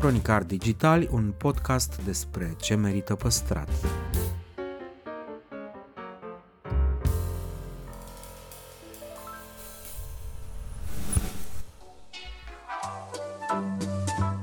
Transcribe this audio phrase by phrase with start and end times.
[0.00, 3.68] Cronicar Digitali, un podcast despre ce merită păstrat.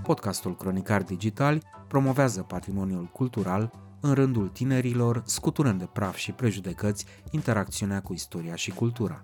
[0.03, 8.01] Podcastul Cronicar Digitali promovează patrimoniul cultural în rândul tinerilor, scuturând de praf și prejudecăți interacțiunea
[8.01, 9.23] cu istoria și cultura.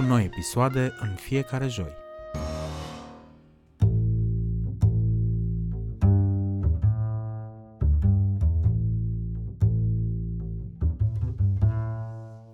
[0.00, 1.92] cu noi episoade în fiecare joi.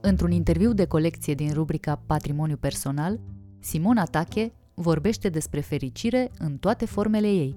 [0.01, 3.21] Într-un interviu de colecție din rubrica Patrimoniu personal,
[3.61, 7.57] Simona Tache vorbește despre fericire în toate formele ei,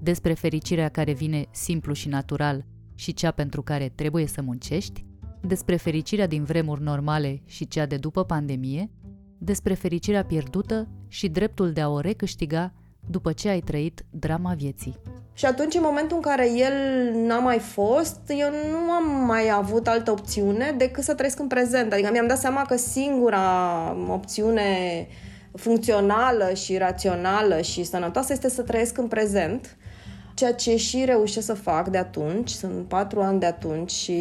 [0.00, 5.04] despre fericirea care vine simplu și natural și cea pentru care trebuie să muncești,
[5.40, 8.90] despre fericirea din vremuri normale și cea de după pandemie,
[9.42, 12.72] despre fericirea pierdută și dreptul de a o recâștiga
[13.10, 14.98] după ce ai trăit drama vieții.
[15.32, 16.72] Și atunci, în momentul în care el
[17.26, 21.92] n-a mai fost, eu nu am mai avut altă opțiune decât să trăiesc în prezent.
[21.92, 25.06] Adică mi-am dat seama că singura opțiune
[25.54, 29.76] funcțională și rațională și sănătoasă este să trăiesc în prezent,
[30.34, 34.16] ceea ce și reușesc să fac de atunci, sunt patru ani de atunci și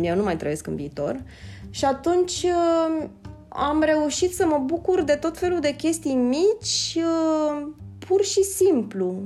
[0.00, 1.22] eu nu mai trăiesc în viitor.
[1.70, 2.46] Și atunci
[3.56, 7.68] am reușit să mă bucur de tot felul de chestii mici, uh,
[7.98, 9.22] pur și simplu.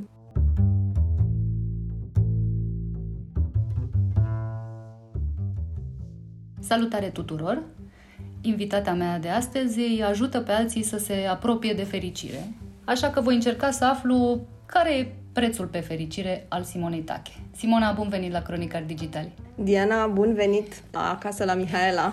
[6.60, 7.62] Salutare tuturor!
[8.40, 12.52] Invitata mea de astăzi îi ajută pe alții să se apropie de fericire,
[12.84, 17.32] așa că voi încerca să aflu care e prețul pe fericire al Simonei Tache.
[17.56, 19.32] Simona, bun venit la Cronicar Digitali!
[19.54, 22.12] Diana, bun venit acasă la Mihaela.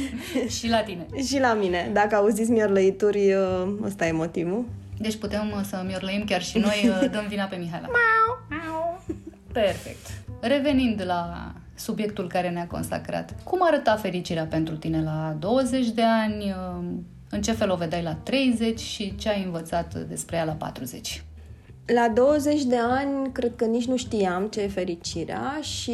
[0.58, 1.06] și la tine.
[1.22, 1.90] și la mine.
[1.92, 4.64] Dacă auziți miorlăituri, uh, ăsta e motivul.
[4.98, 7.88] Deci putem uh, să miorlăim chiar și noi, uh, dăm vina pe Mihaela.
[9.52, 10.06] Perfect.
[10.40, 13.34] Revenind la subiectul care ne-a consacrat.
[13.44, 16.54] Cum arăta fericirea pentru tine la 20 de ani?
[17.30, 21.22] În ce fel o vedeai la 30 și ce ai învățat despre ea la 40?
[21.94, 25.92] La 20 de ani, cred că nici nu știam ce e fericirea și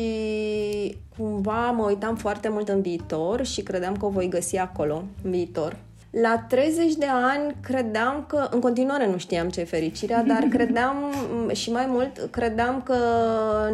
[1.16, 5.30] cumva mă uitam foarte mult în viitor și credeam că o voi găsi acolo, în
[5.30, 5.76] viitor.
[6.10, 11.12] La 30 de ani credeam că, în continuare nu știam ce e fericirea, dar credeam
[11.52, 12.96] și mai mult, credeam că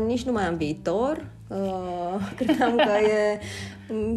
[0.07, 3.39] nici nu mai am viitor, uh, credeam că e,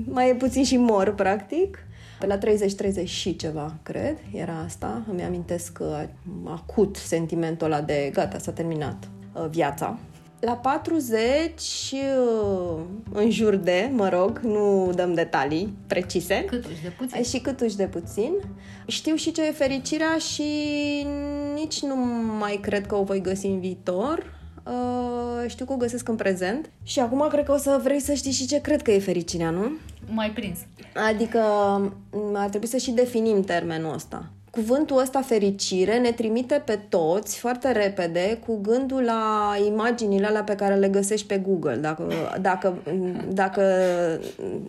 [0.09, 1.84] mai e puțin și mor, practic.
[2.25, 5.01] Pe la 30-30 și ceva, cred, era asta.
[5.11, 6.07] Îmi amintesc că
[6.43, 9.99] acut sentimentul ăla de gata, s-a terminat uh, viața.
[10.39, 12.79] La 40, uh,
[13.13, 16.45] în jur de, mă rog, nu dăm detalii precise.
[16.45, 17.23] Câtuși de puțin.
[17.23, 18.31] Și câtuși de puțin.
[18.87, 20.43] Știu și ce e fericirea și
[21.53, 21.95] nici nu
[22.39, 24.33] mai cred că o voi găsi în viitor.
[24.65, 26.69] Uh, știu că o găsesc în prezent.
[26.83, 29.49] Și acum cred că o să vrei să știi și ce cred că e fericirea,
[29.49, 29.71] nu?
[30.09, 30.59] Mai prins.
[31.09, 31.39] Adică
[32.33, 37.71] ar trebui să și definim termenul ăsta cuvântul ăsta fericire ne trimite pe toți foarte
[37.71, 42.07] repede cu gândul la imaginile alea pe care le găsești pe Google, dacă,
[42.41, 42.77] dacă,
[43.27, 43.63] dacă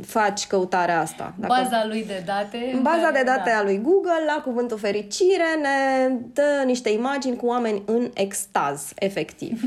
[0.07, 1.35] faci căutarea asta.
[1.39, 2.79] Dacă, baza lui de date.
[2.83, 3.59] Baza de date da.
[3.59, 9.63] a lui Google, la cuvântul fericire, ne dă niște imagini cu oameni în extaz, efectiv.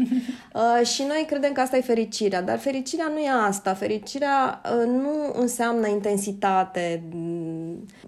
[0.54, 3.74] uh, și noi credem că asta e fericirea, dar fericirea nu e asta.
[3.74, 7.04] Fericirea uh, nu înseamnă intensitate.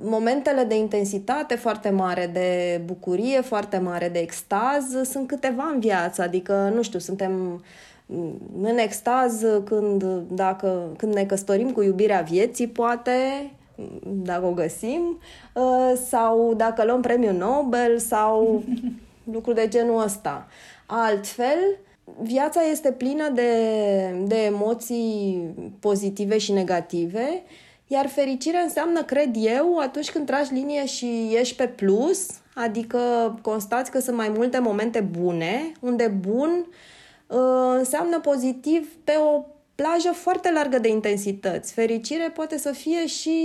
[0.02, 2.01] Momentele de intensitate foarte mare,
[2.34, 7.64] de bucurie foarte mare, de extaz, sunt câteva în viață, adică, nu știu, suntem
[8.62, 13.12] în extaz când, dacă, când ne căsătorim cu iubirea vieții, poate,
[14.04, 15.20] dacă o găsim,
[15.54, 18.64] uh, sau dacă luăm premiul Nobel sau
[19.34, 20.48] lucruri de genul ăsta.
[20.86, 21.78] Altfel,
[22.22, 23.52] viața este plină de,
[24.26, 25.44] de emoții
[25.80, 27.44] pozitive și negative
[27.92, 33.00] iar fericirea înseamnă, cred eu, atunci când tragi linie și ești pe plus, adică
[33.42, 36.66] constați că sunt mai multe momente bune, unde bun
[37.28, 37.38] uh,
[37.78, 39.44] înseamnă pozitiv pe o
[39.76, 41.74] plajă foarte largă de intensități.
[41.74, 43.40] Fericire poate să fie și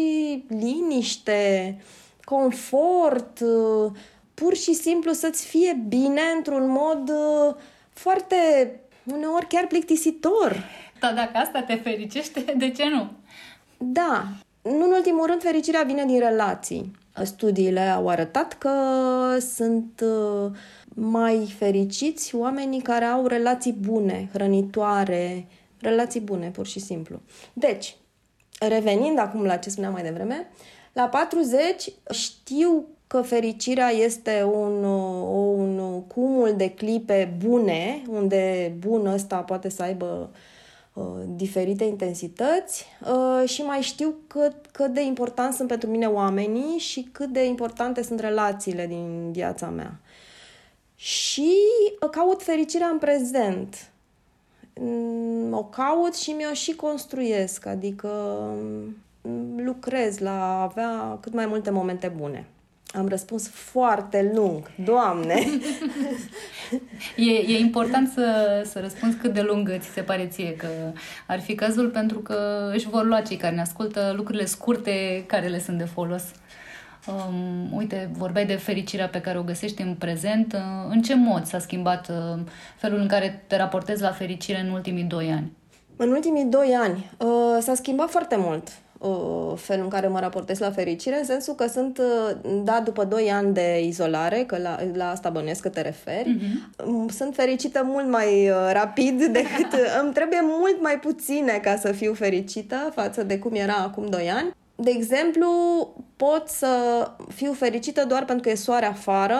[0.48, 1.76] liniște,
[2.24, 3.90] confort, uh,
[4.34, 7.54] pur și simplu să-ți fie bine într-un mod uh,
[7.92, 8.36] foarte,
[9.04, 10.64] uneori chiar plictisitor.
[11.00, 13.10] Da, dacă asta te fericește, de ce nu?
[13.78, 14.24] Da.
[14.62, 16.92] Nu în ultimul rând, fericirea vine din relații.
[17.22, 18.70] Studiile au arătat că
[19.54, 20.50] sunt uh,
[20.88, 25.46] mai fericiți oamenii care au relații bune, hrănitoare,
[25.80, 27.20] relații bune, pur și simplu.
[27.52, 27.96] Deci,
[28.58, 30.50] revenind acum la ce spuneam mai devreme,
[30.92, 39.36] la 40 știu că fericirea este un, un cumul de clipe bune, unde bun ăsta
[39.36, 40.38] poate să aibă uh,
[41.26, 47.08] diferite intensități uh, și mai știu cât, cât de important sunt pentru mine oamenii și
[47.12, 50.00] cât de importante sunt relațiile din viața mea.
[50.94, 51.52] Și
[52.10, 53.90] caut fericirea în prezent.
[54.80, 58.08] Mm, o caut și mi-o și construiesc, adică
[59.22, 62.46] mm, lucrez la a avea cât mai multe momente bune.
[62.86, 65.46] Am răspuns foarte lung, Doamne!
[67.16, 70.68] e, e important să, să răspunzi cât de lung ți se pare ție că
[71.26, 75.46] ar fi cazul, pentru că își vor lua cei care ne ascultă lucrurile scurte care
[75.46, 76.22] le sunt de folos.
[77.06, 80.52] Um, uite, vorbeai de fericirea pe care o găsești în prezent.
[80.52, 82.40] Uh, în ce mod s-a schimbat uh,
[82.76, 85.52] felul în care te raportezi la fericire în ultimii doi ani?
[85.96, 88.85] În ultimii doi ani uh, s-a schimbat foarte mult uh,
[89.56, 93.30] felul în care mă raportez la fericire, în sensul că sunt, uh, da, după doi
[93.30, 97.14] ani de izolare, că la, la asta bănuiesc că te referi, uh-huh.
[97.16, 99.72] sunt fericită mult mai uh, rapid decât...
[100.02, 104.30] îmi trebuie mult mai puține ca să fiu fericită față de cum era acum doi
[104.30, 105.48] ani de exemplu,
[106.16, 106.68] pot să
[107.34, 109.38] fiu fericită doar pentru că e soare afară,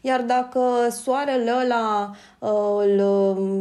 [0.00, 0.60] iar dacă
[0.90, 3.00] soarele ăla uh, îl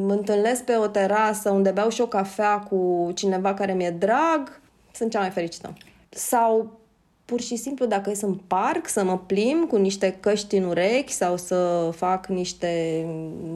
[0.08, 4.60] întâlnesc pe o terasă unde beau și o cafea cu cineva care mi-e drag,
[4.96, 5.74] sunt cea mai fericită.
[6.10, 6.80] Sau
[7.26, 11.12] pur și simplu dacă ies în parc să mă plim cu niște căști în urechi
[11.14, 13.04] sau să fac niște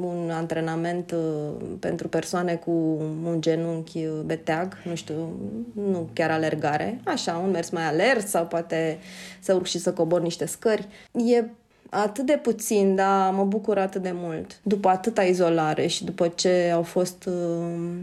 [0.02, 2.72] un antrenament uh, pentru persoane cu
[3.24, 5.30] un genunchi beteag, nu știu,
[5.74, 9.00] nu chiar alergare, așa, un mers mai alert sau poate
[9.40, 10.88] să urc și să cobor niște scări.
[11.12, 11.44] E
[11.90, 14.60] atât de puțin, dar mă bucur atât de mult.
[14.64, 17.96] După atâta izolare și după ce au fost uh,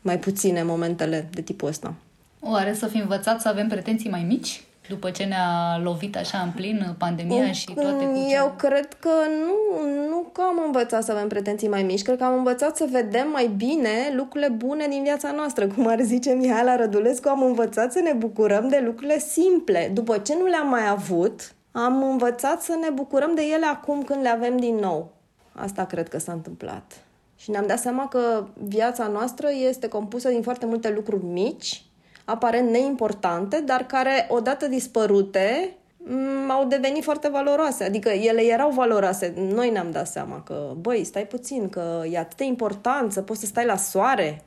[0.00, 1.94] mai puține momentele de tipul ăsta.
[2.44, 4.62] Oare să fi învățat să avem pretenții mai mici?
[4.88, 9.10] după ce ne-a lovit așa în plin pandemia și toate cu Eu cred că
[9.46, 12.86] nu, nu că am învățat să avem pretenții mai mici, cred că am învățat să
[12.90, 15.66] vedem mai bine lucrurile bune din viața noastră.
[15.66, 19.90] Cum ar zice Mihaela Rădulescu, am învățat să ne bucurăm de lucrurile simple.
[19.94, 24.22] După ce nu le-am mai avut, am învățat să ne bucurăm de ele acum când
[24.22, 25.12] le avem din nou.
[25.52, 26.92] Asta cred că s-a întâmplat.
[27.36, 31.84] Și ne-am dat seama că viața noastră este compusă din foarte multe lucruri mici,
[32.32, 37.84] aparent neimportante, dar care, odată dispărute, mm, au devenit foarte valoroase.
[37.84, 39.34] Adică ele erau valoroase.
[39.36, 43.40] Noi ne-am dat seama că, băi, stai puțin, că e atât de important să poți
[43.40, 44.44] să stai la soare.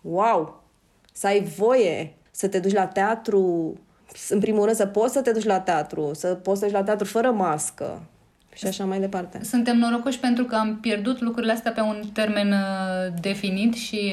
[0.00, 0.62] Wow!
[1.12, 3.74] Să ai voie să te duci la teatru,
[4.28, 6.80] în primul rând să poți să te duci la teatru, să poți să te duci
[6.80, 8.02] la teatru fără mască,
[8.54, 9.44] și așa mai departe.
[9.44, 14.12] Suntem norocoși pentru că am pierdut lucrurile astea pe un termen uh, definit și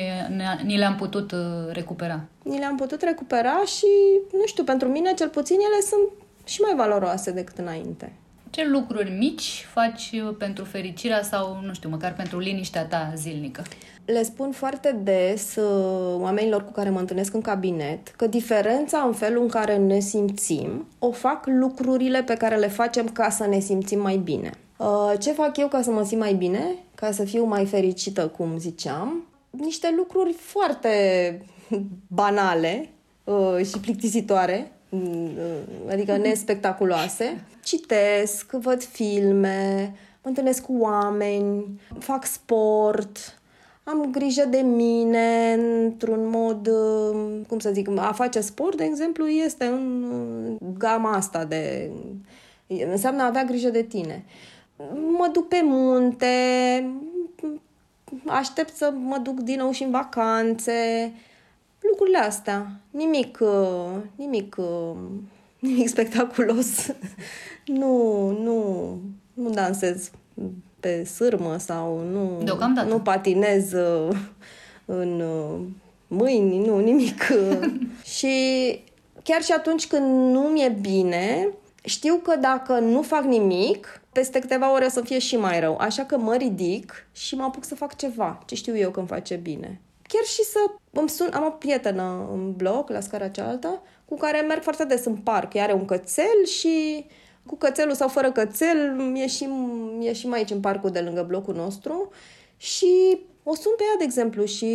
[0.63, 1.39] ni le-am putut uh,
[1.71, 2.23] recupera.
[2.43, 3.87] Ni le-am putut recupera și,
[4.31, 8.13] nu știu, pentru mine cel puțin ele sunt și mai valoroase decât înainte.
[8.49, 13.63] Ce lucruri mici faci uh, pentru fericirea sau, nu știu, măcar pentru liniștea ta zilnică?
[14.07, 19.13] Le spun foarte des uh, oamenilor cu care mă întâlnesc în cabinet că diferența în
[19.13, 23.59] felul în care ne simțim o fac lucrurile pe care le facem ca să ne
[23.59, 24.51] simțim mai bine.
[24.77, 28.27] Uh, ce fac eu ca să mă simt mai bine, ca să fiu mai fericită,
[28.27, 29.23] cum ziceam?
[29.49, 30.91] Niște lucruri foarte
[32.07, 32.89] banale
[33.63, 34.71] și plictisitoare,
[35.89, 37.45] adică nespectaculoase.
[37.63, 43.39] Citesc, văd filme, mă întâlnesc cu oameni, fac sport,
[43.89, 46.69] am grijă de mine într-un mod,
[47.47, 51.91] cum să zic, a face sport, de exemplu, este în gama asta de...
[52.67, 54.25] înseamnă a avea grijă de tine.
[55.17, 56.27] Mă duc pe munte,
[58.25, 61.11] aștept să mă duc din nou și în vacanțe,
[61.79, 62.71] lucrurile astea.
[62.91, 63.39] Nimic,
[64.15, 64.55] nimic,
[65.59, 66.93] nimic spectaculos.
[67.65, 68.99] nu, nu,
[69.33, 70.11] nu dansez
[70.87, 72.87] pe sârmă sau nu, Deocamdată.
[72.87, 74.15] nu patinez uh,
[74.85, 75.59] în uh,
[76.07, 77.23] mâini, nu, nimic.
[78.17, 78.35] și
[79.23, 81.49] chiar și atunci când nu mi-e bine,
[81.83, 85.77] știu că dacă nu fac nimic, peste câteva ore o să fie și mai rău.
[85.79, 89.35] Așa că mă ridic și mă apuc să fac ceva, ce știu eu când face
[89.35, 89.81] bine.
[90.07, 90.59] Chiar și să
[90.91, 95.05] îmi sun, am o prietenă în bloc, la scara cealaltă, cu care merg foarte des
[95.05, 95.53] în parc.
[95.53, 97.05] Ea are un cățel și
[97.47, 99.51] cu cățelul sau fără cățel ieșim,
[100.01, 102.11] ieșim aici în parcul de lângă blocul nostru
[102.57, 104.67] și o sun pe ea, de exemplu, și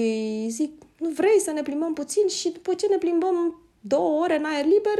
[0.49, 4.45] zic, nu vrei să ne plimbăm puțin și după ce ne plimbăm două ore în
[4.45, 4.99] aer liber,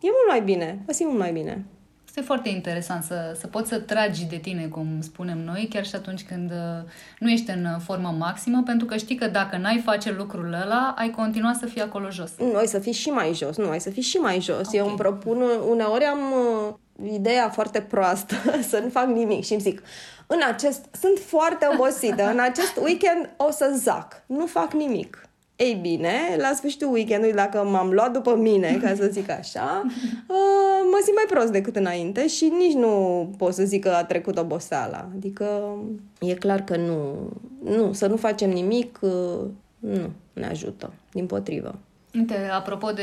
[0.00, 1.64] e mult mai bine, mă simt mult mai bine.
[2.06, 5.94] Este foarte interesant să, să poți să tragi de tine, cum spunem noi, chiar și
[5.94, 10.12] atunci când uh, nu ești în formă maximă, pentru că știi că dacă n-ai face
[10.12, 12.32] lucrul ăla, ai continua să fii acolo jos.
[12.38, 14.66] Nu, ai să fii și mai jos, nu, ai să fii și mai jos.
[14.66, 14.78] Okay.
[14.78, 18.34] Eu îmi propun, uneori am uh, ideea foarte proastă
[18.70, 19.82] să nu fac nimic și îmi zic,
[20.26, 25.28] în acest, sunt foarte obosită, în acest weekend o să zac, nu fac nimic.
[25.56, 30.80] Ei bine, la sfârșitul weekendului, dacă m-am luat după mine, ca să zic așa, uh,
[30.90, 34.38] mă simt mai prost decât înainte și nici nu pot să zic că a trecut
[34.38, 35.08] oboseala.
[35.16, 35.76] Adică
[36.20, 37.28] e clar că nu,
[37.64, 39.40] nu să nu facem nimic, uh,
[39.78, 41.78] nu ne ajută, din potrivă.
[42.14, 43.02] Uite, apropo de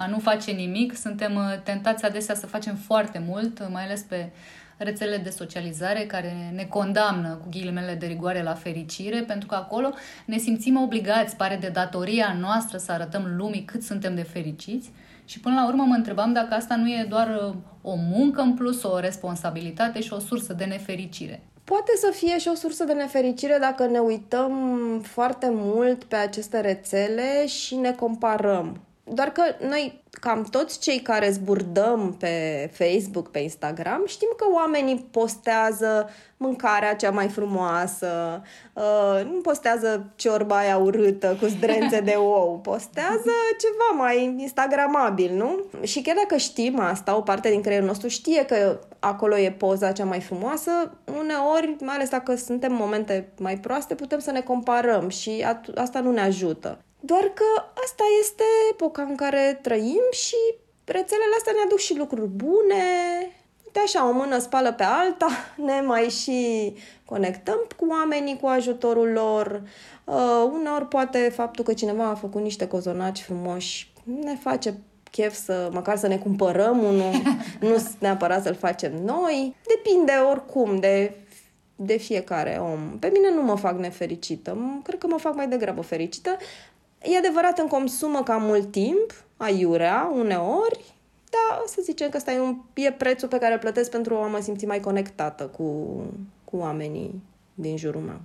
[0.00, 4.30] a nu face nimic, suntem uh, tentați adesea să facem foarte mult, mai ales pe
[4.76, 9.90] rețelele de socializare care ne condamnă cu ghilimele de rigoare la fericire, pentru că acolo
[10.24, 14.90] ne simțim obligați, pare de datoria noastră să arătăm lumii cât suntem de fericiți.
[15.24, 18.54] Și până la urmă mă întrebam dacă asta nu e doar uh, o muncă în
[18.54, 21.42] plus, o responsabilitate și o sursă de nefericire.
[21.64, 24.52] Poate să fie și o sursă de nefericire dacă ne uităm
[25.02, 28.80] foarte mult pe aceste rețele și ne comparăm.
[29.12, 35.08] Doar că noi, cam toți cei care zburdăm pe Facebook, pe Instagram, știm că oamenii
[35.10, 42.58] postează mâncarea cea mai frumoasă, uh, nu postează ciorba aia urâtă cu zdrențe de ou,
[42.62, 45.64] postează ceva mai instagramabil, nu?
[45.82, 49.92] Și chiar dacă știm asta, o parte din creierul nostru știe că acolo e poza
[49.92, 50.70] cea mai frumoasă,
[51.18, 56.10] uneori, mai ales dacă suntem momente mai proaste, putem să ne comparăm și asta nu
[56.10, 56.78] ne ajută.
[57.00, 57.44] Doar că
[57.84, 60.36] asta este epoca în care trăim și
[60.84, 62.84] rețelele astea ne aduc și lucruri bune.
[63.72, 65.28] De așa, o mână spală pe alta,
[65.66, 66.72] ne mai și
[67.04, 69.62] conectăm cu oamenii cu ajutorul lor.
[70.04, 74.78] Uh, uneori poate faptul că cineva a făcut niște cozonaci frumoși ne face
[75.10, 77.12] chef să măcar să ne cumpărăm unul,
[77.60, 79.56] nu neapărat să-l facem noi.
[79.66, 81.14] Depinde oricum de
[81.82, 82.98] de fiecare om.
[82.98, 86.36] Pe mine nu mă fac nefericită, cred că mă fac mai degrabă fericită,
[87.02, 90.94] E adevărat, în consumă cam mult timp, aiurea, uneori,
[91.30, 94.26] dar să zicem că ăsta e, un, e prețul pe care îl plătesc pentru a
[94.26, 95.64] mă simți mai conectată cu,
[96.44, 97.22] cu oamenii
[97.54, 98.20] din jurul meu.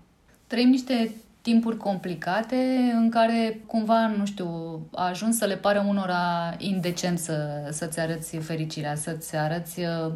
[0.48, 6.56] Trăim niște timpuri complicate în care cumva, nu știu, a ajuns să le pare unora
[6.58, 10.12] indecent să, să-ți arăți fericirea, să-ți arăți uh,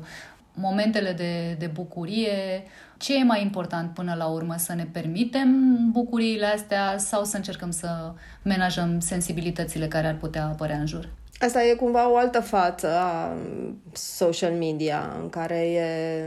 [0.60, 2.64] momentele de, de bucurie,
[2.98, 4.56] ce e mai important până la urmă?
[4.58, 10.78] Să ne permitem bucuriile astea sau să încercăm să menajăm sensibilitățile care ar putea apărea
[10.78, 11.10] în jur?
[11.40, 13.38] Asta e cumva o altă față a
[13.94, 16.26] social media în care e,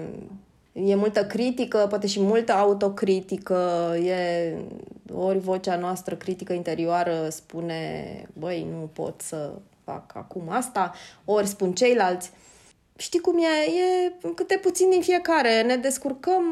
[0.73, 4.53] e multă critică, poate și multă autocritică, e
[5.15, 9.51] ori vocea noastră critică interioară spune băi, nu pot să
[9.85, 10.93] fac acum asta,
[11.25, 12.31] ori spun ceilalți
[12.97, 15.63] știi cum e, e câte puțin din fiecare.
[15.63, 16.43] Ne descurcăm,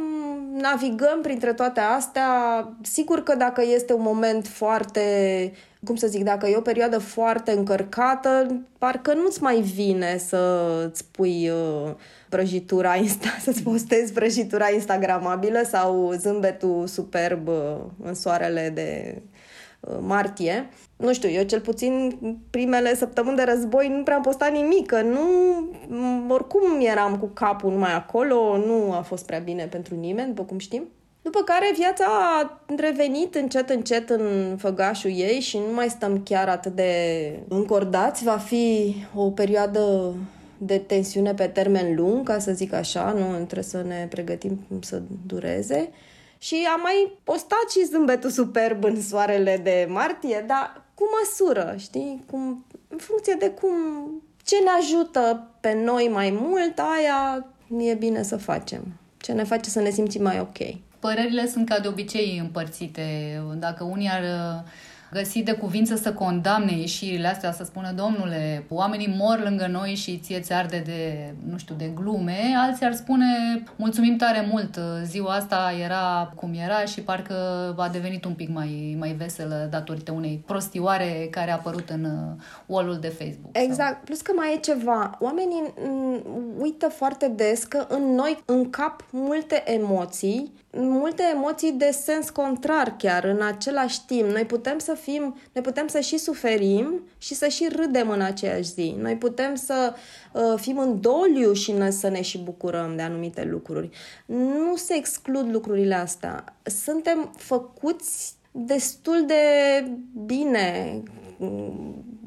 [0.53, 2.29] navigăm printre toate astea.
[2.83, 5.53] Sigur că dacă este un moment foarte,
[5.85, 11.51] cum să zic, dacă e o perioadă foarte încărcată, parcă nu-ți mai vine să-ți pui
[11.51, 11.95] uh,
[12.29, 19.23] prăjitura Insta, să-ți postezi prăjitura instagramabilă sau zâmbetul superb uh, în soarele de
[19.81, 20.69] uh, martie
[21.01, 22.19] nu știu, eu cel puțin
[22.51, 25.21] primele săptămâni de război nu prea am postat nimic, că nu,
[26.29, 30.59] oricum eram cu capul numai acolo, nu a fost prea bine pentru nimeni, după cum
[30.59, 30.89] știm.
[31.23, 36.49] După care viața a revenit încet, încet în făgașul ei și nu mai stăm chiar
[36.49, 36.93] atât de
[37.49, 38.25] încordați.
[38.25, 40.15] Va fi o perioadă
[40.59, 45.03] de tensiune pe termen lung, ca să zic așa, nu trebuie să ne pregătim să
[45.27, 45.91] dureze.
[46.39, 52.25] Și am mai postat și zâmbetul superb în soarele de martie, dar cu măsură, știi?
[52.31, 53.73] Cum, în funcție de cum,
[54.45, 57.47] ce ne ajută pe noi mai mult, aia
[57.91, 58.83] e bine să facem.
[59.17, 60.59] Ce ne face să ne simțim mai ok.
[60.99, 63.03] Părerile sunt ca de obicei împărțite.
[63.59, 64.23] Dacă unii ar
[65.13, 70.19] găsi de cuvință să condamne ieșirile astea, să spună, domnule, oamenii mor lângă noi și
[70.19, 73.27] ție ți arde de, nu știu, de glume, alții ar spune,
[73.77, 77.35] mulțumim tare mult, ziua asta era cum era și parcă
[77.79, 82.43] a devenit un pic mai, mai veselă datorită unei prostioare care a apărut în uh,
[82.67, 83.51] wall de Facebook.
[83.53, 84.03] Exact, sau...
[84.05, 85.73] plus că mai e ceva, oamenii
[86.59, 93.25] uită foarte des că în noi încap multe emoții multe emoții de sens contrar chiar
[93.25, 94.31] în același timp.
[94.31, 98.73] Noi putem să fim, noi putem să și suferim și să și râdem în aceeași
[98.73, 98.97] zi.
[98.99, 99.95] Noi putem să
[100.33, 103.91] uh, fim în doliu și ne, să ne și bucurăm de anumite lucruri.
[104.27, 106.45] Nu se exclud lucrurile astea.
[106.63, 109.35] Suntem făcuți destul de
[110.27, 111.03] bine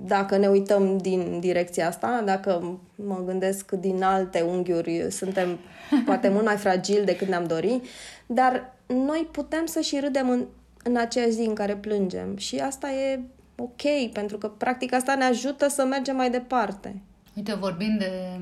[0.05, 5.59] dacă ne uităm din direcția asta, dacă mă gândesc din alte unghiuri, suntem
[6.05, 7.81] poate mult mai fragili decât ne-am dori,
[8.25, 10.45] dar noi putem să și râdem în,
[10.83, 13.19] în aceeași zi în care plângem și asta e
[13.55, 17.01] ok, pentru că practic asta ne ajută să mergem mai departe.
[17.35, 18.39] Uite, vorbind de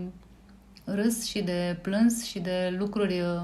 [0.84, 3.42] râs și de plâns și de lucruri uh,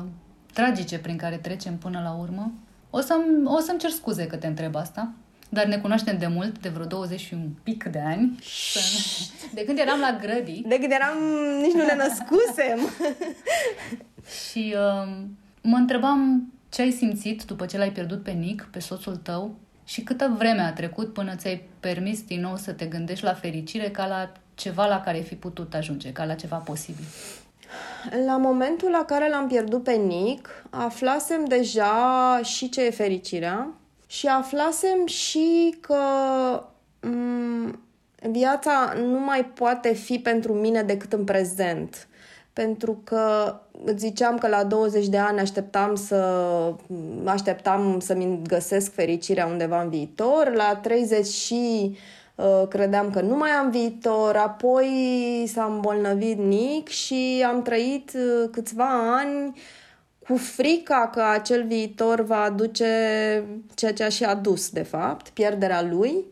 [0.54, 2.52] tragice prin care trecem până la urmă,
[2.90, 5.12] o, să-mi, o să-mi cer scuze că te întreb asta,
[5.50, 8.40] dar ne cunoaștem de mult, de vreo 20 și un pic de ani.
[9.54, 10.66] De când eram la grădii.
[10.68, 11.18] De când eram,
[11.62, 12.80] nici nu ne născusem.
[14.50, 15.24] și uh,
[15.62, 20.02] mă întrebam ce ai simțit după ce l-ai pierdut pe Nick, pe soțul tău, și
[20.02, 24.08] câtă vreme a trecut până ți-ai permis din nou să te gândești la fericire ca
[24.08, 27.04] la ceva la care ai fi putut ajunge, ca la ceva posibil?
[28.26, 33.74] La momentul la care l-am pierdut pe Nick, aflasem deja și ce e fericirea
[34.08, 35.98] și aflasem și că
[36.64, 37.80] m- mm,
[38.32, 42.08] viața nu mai poate fi pentru mine decât în prezent.
[42.58, 43.56] Pentru că
[43.96, 46.16] ziceam că la 20 de ani așteptam să
[47.26, 51.96] așteptam să-mi găsesc fericirea undeva în viitor, la 30 și
[52.38, 54.88] Uh, credeam că nu mai am viitor, apoi
[55.48, 59.62] s-a îmbolnăvit Nick și am trăit uh, câțiva ani
[60.28, 62.86] cu frica că acel viitor va aduce
[63.76, 66.26] ceea ce a și adus, de fapt, pierderea lui.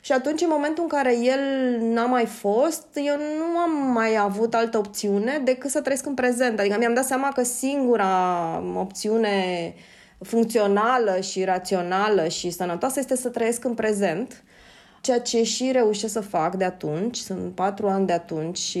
[0.00, 1.40] Și atunci, în momentul în care el
[1.80, 6.58] n-a mai fost, eu nu am mai avut altă opțiune decât să trăiesc în prezent.
[6.58, 9.74] Adică mi-am dat seama că singura opțiune
[10.18, 14.42] funcțională și rațională și sănătoasă este să trăiesc în prezent
[15.00, 18.80] ceea ce și reușesc să fac de atunci, sunt patru ani de atunci și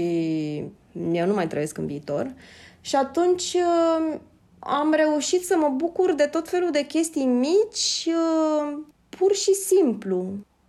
[1.12, 2.32] eu nu mai trăiesc în viitor.
[2.80, 4.18] Și atunci uh,
[4.58, 10.26] am reușit să mă bucur de tot felul de chestii mici, uh, pur și simplu.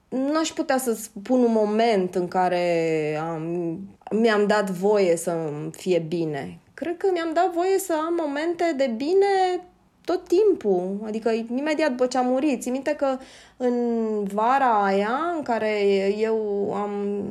[0.09, 3.77] Nu aș putea să spun un moment în care am,
[4.11, 6.59] mi-am dat voie să fie bine.
[6.73, 9.63] Cred că mi-am dat voie să am momente de bine
[10.05, 12.61] tot timpul, adică imediat după ce a murit.
[12.61, 13.17] Țin minte că
[13.57, 13.75] în
[14.23, 15.81] vara aia în care
[16.17, 17.23] eu am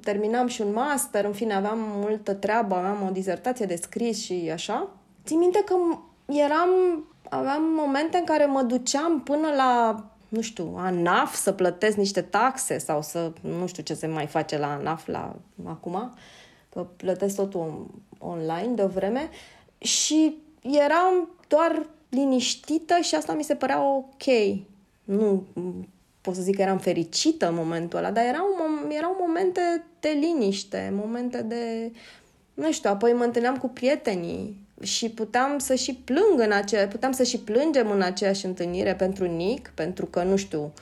[0.00, 4.50] terminam și un master, în fine aveam multă treabă, aveam o dizertație de scris și
[4.52, 4.88] așa,
[5.24, 5.74] țin minte că
[6.26, 6.70] eram,
[7.28, 12.78] aveam momente în care mă duceam până la nu știu, ANAF să plătesc niște taxe
[12.78, 16.14] sau să, nu știu ce se mai face la ANAF la, acum,
[16.68, 19.30] că plătesc totul online de o vreme
[19.78, 24.24] și eram doar liniștită și asta mi se părea ok.
[25.04, 25.44] Nu
[26.20, 28.46] pot să zic că eram fericită în momentul ăla, dar erau,
[28.88, 31.92] erau momente de liniște, momente de...
[32.54, 37.12] Nu știu, apoi mă întâlneam cu prietenii și puteam să și plâng în acea, puteam
[37.12, 40.72] să și plângem în aceeași întâlnire pentru Nick, pentru că, nu știu,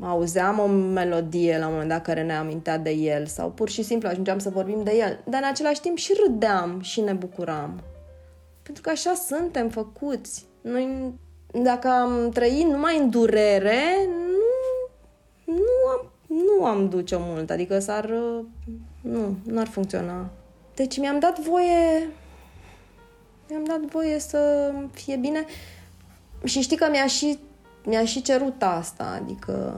[0.00, 3.82] auzeam o melodie la un moment dat care ne amintea de el sau pur și
[3.82, 7.82] simplu ajungeam să vorbim de el, dar în același timp și râdeam și ne bucuram.
[8.62, 10.44] Pentru că așa suntem făcuți.
[10.60, 11.12] Noi,
[11.62, 13.80] dacă am trăit numai în durere,
[15.44, 17.50] nu, nu, am, nu am duce mult.
[17.50, 18.10] Adică s-ar...
[19.00, 20.30] Nu, nu ar funcționa.
[20.74, 22.08] Deci mi-am dat voie...
[23.52, 25.44] Mi-am dat voie să fie bine
[26.44, 27.38] și știi că mi-a și
[27.84, 29.74] mi-a și cerut asta, adică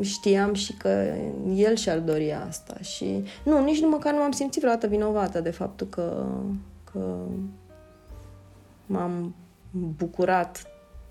[0.00, 1.14] știam și că
[1.54, 5.50] el și-ar dori asta și nu, nici nu măcar nu am simțit vreodată vinovată de
[5.50, 6.26] faptul că,
[6.92, 7.16] că
[8.86, 9.34] m-am
[9.96, 10.62] bucurat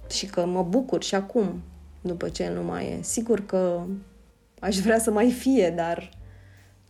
[0.10, 1.62] și că mă bucur și acum,
[2.02, 3.02] după ce nu mai e.
[3.02, 3.82] Sigur că
[4.60, 6.10] aș vrea să mai fie, dar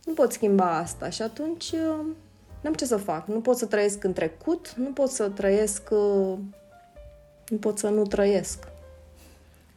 [0.04, 2.06] nu pot schimba asta și atunci uh,
[2.60, 3.26] n-am ce să fac.
[3.26, 6.38] Nu pot să trăiesc în trecut, nu pot să trăiesc, uh,
[7.48, 8.68] nu pot să nu trăiesc.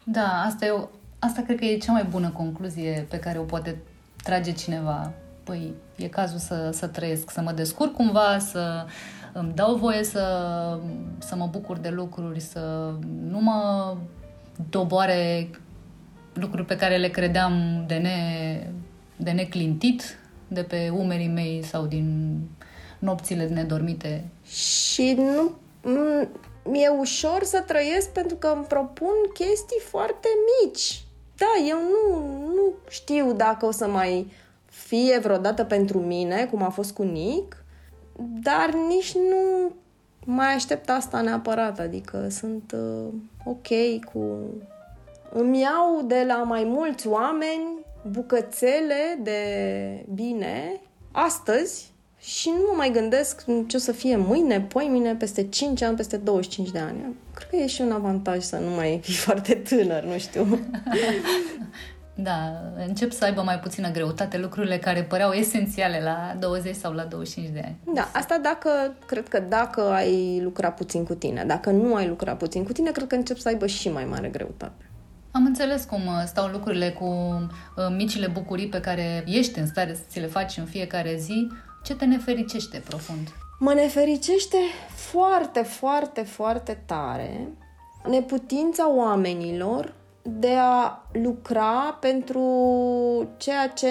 [0.03, 0.87] Da, asta, e o,
[1.19, 3.81] asta cred că e cea mai bună concluzie pe care o poate
[4.23, 5.11] trage cineva.
[5.43, 8.85] Păi, e cazul să, să trăiesc, să mă descurc cumva, să
[9.33, 10.25] îmi dau voie să,
[11.17, 12.93] să mă bucur de lucruri, să
[13.29, 13.95] nu mă
[14.69, 15.49] doboare
[16.33, 18.67] lucruri pe care le credeam de, ne,
[19.17, 20.17] de neclintit
[20.47, 22.39] de pe umerii mei sau din
[23.03, 24.23] nopțile nedormite.
[24.45, 25.51] Și nu
[26.63, 30.27] mi-e ușor să trăiesc pentru că îmi propun chestii foarte
[30.63, 31.03] mici.
[31.37, 34.31] Da, eu nu, nu știu dacă o să mai
[34.65, 37.63] fie vreodată pentru mine, cum a fost cu Nick,
[38.43, 39.71] dar nici nu
[40.25, 43.13] mai aștept asta neapărat, adică sunt uh,
[43.45, 43.67] ok
[44.13, 44.39] cu
[45.33, 49.41] îmi iau de la mai mulți oameni bucățele de
[50.13, 51.92] bine astăzi
[52.23, 56.17] și nu mă mai gândesc ce o să fie mâine, poimine, peste 5 ani, peste
[56.17, 57.15] 25 de ani.
[57.33, 60.47] Cred că e și un avantaj să nu mai fii foarte tânăr, nu știu.
[62.15, 62.51] Da,
[62.87, 67.53] încep să aibă mai puțină greutate lucrurile care păreau esențiale la 20 sau la 25
[67.53, 67.95] de ani.
[67.95, 68.69] Da, asta dacă,
[69.05, 71.43] cred că dacă ai lucrat puțin cu tine.
[71.47, 74.27] Dacă nu ai lucrat puțin cu tine, cred că încep să aibă și mai mare
[74.27, 74.89] greutate.
[75.31, 79.93] Am înțeles cum uh, stau lucrurile cu uh, micile bucurii pe care ești în stare
[79.93, 81.51] să ți le faci în fiecare zi.
[81.83, 83.27] Ce te nefericește profund?
[83.59, 84.57] Mă nefericește
[84.95, 87.47] foarte, foarte, foarte tare
[88.09, 92.43] neputința oamenilor de a lucra pentru
[93.37, 93.87] ceea ce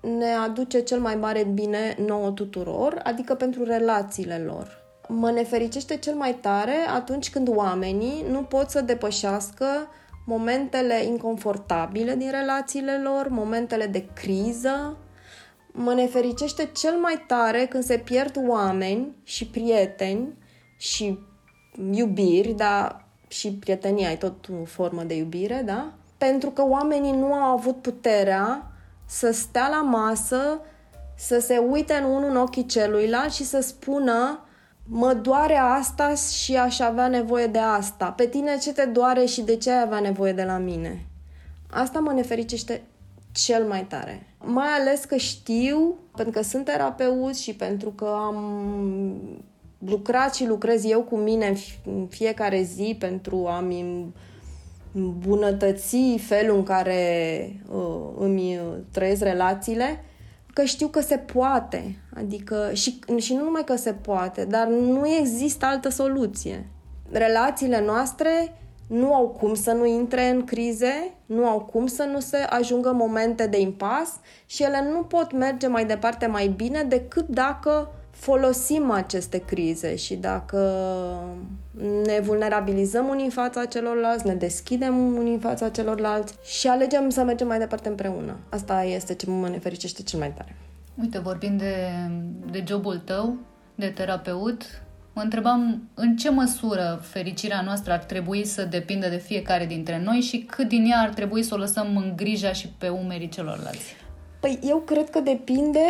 [0.00, 4.78] ne aduce cel mai mare bine nouă tuturor, adică pentru relațiile lor.
[5.08, 9.66] Mă nefericește cel mai tare atunci când oamenii nu pot să depășească
[10.26, 14.96] momentele inconfortabile din relațiile lor, momentele de criză.
[15.72, 20.38] Mă nefericește cel mai tare când se pierd oameni și prieteni
[20.76, 21.18] și
[21.92, 25.92] iubiri, dar și prietenia e tot o formă de iubire, da?
[26.18, 28.70] Pentru că oamenii nu au avut puterea
[29.06, 30.60] să stea la masă,
[31.16, 34.44] să se uite în unul în ochii celuilalt și să spună
[34.92, 38.10] mă doare asta și aș avea nevoie de asta.
[38.10, 41.06] Pe tine ce te doare și de ce ai avea nevoie de la mine?
[41.70, 42.82] Asta mă nefericește
[43.32, 44.26] cel mai tare.
[44.44, 48.36] Mai ales că știu, pentru că sunt terapeut și pentru că am
[49.78, 54.12] lucrat și lucrez eu cu mine în fiecare zi pentru a-mi
[54.92, 58.58] îmbunătăți felul în care uh, îmi
[58.92, 60.04] trăiesc relațiile,
[60.52, 61.96] că știu că se poate.
[62.14, 66.68] Adică, și, și nu numai că se poate, dar nu există altă soluție.
[67.10, 68.54] Relațiile noastre
[68.90, 72.92] nu au cum să nu intre în crize, nu au cum să nu se ajungă
[72.92, 74.08] momente de impas
[74.46, 80.14] și ele nu pot merge mai departe mai bine decât dacă folosim aceste crize și
[80.14, 80.58] dacă
[82.04, 87.22] ne vulnerabilizăm unii în fața celorlalți, ne deschidem unii în fața celorlalți și alegem să
[87.22, 88.36] mergem mai departe împreună.
[88.48, 90.56] Asta este ce mă nefericește cel mai tare.
[91.00, 91.74] Uite, vorbind de,
[92.50, 93.36] de jobul tău,
[93.74, 94.82] de terapeut,
[95.20, 100.20] mă întrebam în ce măsură fericirea noastră ar trebui să depindă de fiecare dintre noi
[100.20, 103.96] și cât din ea ar trebui să o lăsăm în grija și pe umerii celorlalți.
[104.40, 105.86] Păi eu cred că depinde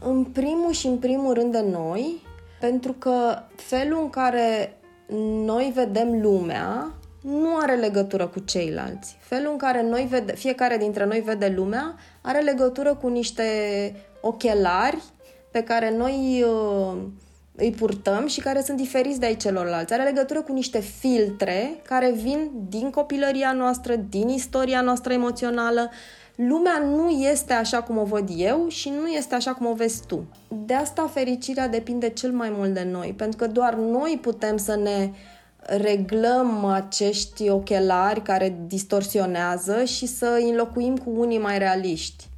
[0.00, 2.22] în primul și în primul rând de noi,
[2.60, 4.76] pentru că felul în care
[5.44, 9.16] noi vedem lumea nu are legătură cu ceilalți.
[9.20, 13.44] Felul în care noi vede, fiecare dintre noi vede lumea are legătură cu niște
[14.20, 15.02] ochelari
[15.50, 16.96] pe care noi uh,
[17.60, 19.92] îi purtăm și care sunt diferiți de ai celorlalți.
[19.92, 25.90] Are legătură cu niște filtre care vin din copilăria noastră, din istoria noastră emoțională,
[26.34, 30.06] lumea nu este așa cum o văd eu și nu este așa cum o vezi
[30.06, 30.24] tu.
[30.48, 34.76] De asta fericirea depinde cel mai mult de noi, pentru că doar noi putem să
[34.76, 35.10] ne
[35.62, 42.28] reglăm acești ochelari care distorsionează și să îi înlocuim cu unii mai realiști.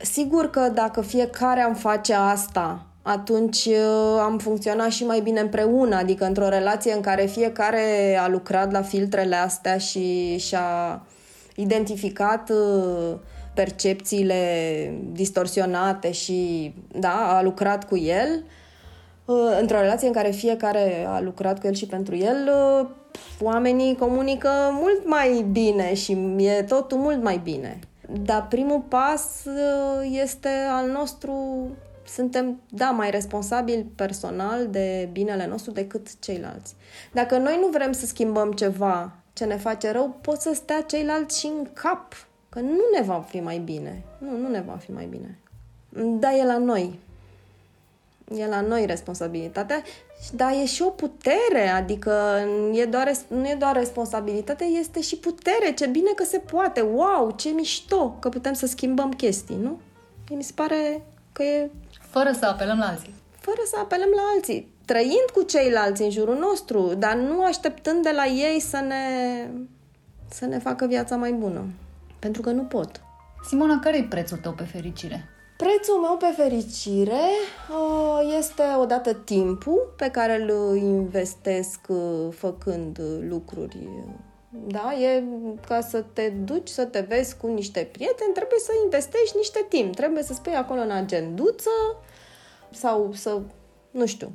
[0.00, 5.96] Sigur că dacă fiecare am face asta, atunci uh, am funcționat și mai bine împreună,
[5.96, 11.02] adică într-o relație în care fiecare a lucrat la filtrele astea și și-a
[11.56, 13.14] identificat uh,
[13.54, 14.38] percepțiile
[15.12, 18.44] distorsionate și da, a lucrat cu el
[19.24, 22.88] uh, într-o relație în care fiecare a lucrat cu el și pentru el, uh,
[23.40, 27.78] oamenii comunică mult mai bine și e totul mult mai bine.
[28.24, 31.66] Dar primul pas uh, este al nostru,
[32.14, 36.74] suntem, da, mai responsabili personal de binele nostru decât ceilalți.
[37.12, 41.38] Dacă noi nu vrem să schimbăm ceva ce ne face rău, pot să stea ceilalți
[41.38, 42.14] și în cap
[42.52, 44.02] Că nu ne va fi mai bine.
[44.18, 45.38] Nu, nu ne va fi mai bine.
[46.18, 46.98] Da, e la noi.
[48.34, 49.82] E la noi responsabilitatea,
[50.32, 52.38] dar e și o putere, adică
[52.72, 55.74] e doar, nu e doar responsabilitate, este și putere.
[55.74, 56.80] Ce bine că se poate.
[56.80, 59.80] Wow, ce mișto că putem să schimbăm chestii, nu?
[60.30, 61.70] Mi se pare că e...
[62.12, 63.14] Fără să apelăm la alții.
[63.40, 64.72] Fără să apelăm la alții.
[64.84, 69.04] Trăind cu ceilalți în jurul nostru, dar nu așteptând de la ei să ne,
[70.30, 71.64] să ne facă viața mai bună
[72.18, 73.00] pentru că nu pot.
[73.48, 75.28] Simona, care e prețul tău pe fericire?
[75.56, 77.24] Prețul meu pe fericire
[77.70, 81.98] uh, este odată timpul pe care îl investesc uh,
[82.30, 83.88] făcând lucruri.
[84.54, 85.24] Da, e
[85.66, 89.94] ca să te duci să te vezi cu niște prieteni, trebuie să investești niște timp.
[89.94, 91.70] Trebuie să spui acolo în agenduță
[92.70, 93.40] sau să,
[93.90, 94.32] nu știu,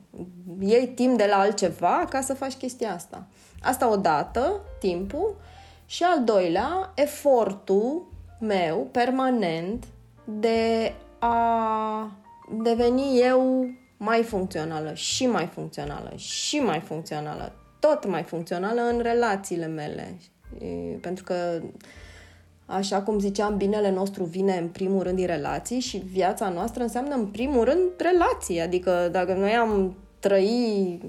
[0.59, 3.27] iei timp de la altceva ca să faci chestia asta.
[3.61, 5.35] Asta odată, timpul.
[5.85, 8.05] Și al doilea, efortul
[8.39, 9.85] meu permanent
[10.25, 12.11] de a
[12.61, 19.67] deveni eu mai funcțională și mai funcțională și mai funcțională, tot mai funcțională în relațiile
[19.67, 20.17] mele.
[21.01, 21.61] Pentru că,
[22.65, 27.15] așa cum ziceam, binele nostru vine în primul rând din relații și viața noastră înseamnă
[27.15, 28.61] în primul rând relații.
[28.61, 30.99] Adică dacă noi am trăi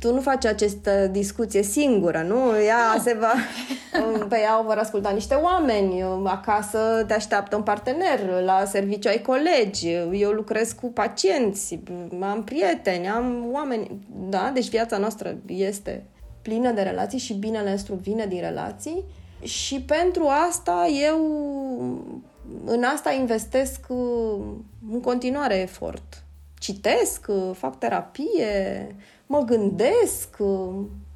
[0.00, 2.58] tu nu faci această discuție singură, nu?
[2.58, 3.32] Ea se va...
[4.28, 9.20] Pe ea o vor asculta niște oameni, acasă te așteaptă un partener, la serviciu ai
[9.20, 11.78] colegi, eu lucrez cu pacienți,
[12.20, 14.50] am prieteni, am oameni, da?
[14.54, 16.06] Deci viața noastră este
[16.42, 19.04] plină de relații și binele nostru vine din relații
[19.42, 21.18] și pentru asta eu
[22.64, 23.80] în asta investesc
[24.90, 26.22] în continuare efort.
[26.58, 28.94] Citesc, fac terapie,
[29.26, 30.36] mă gândesc,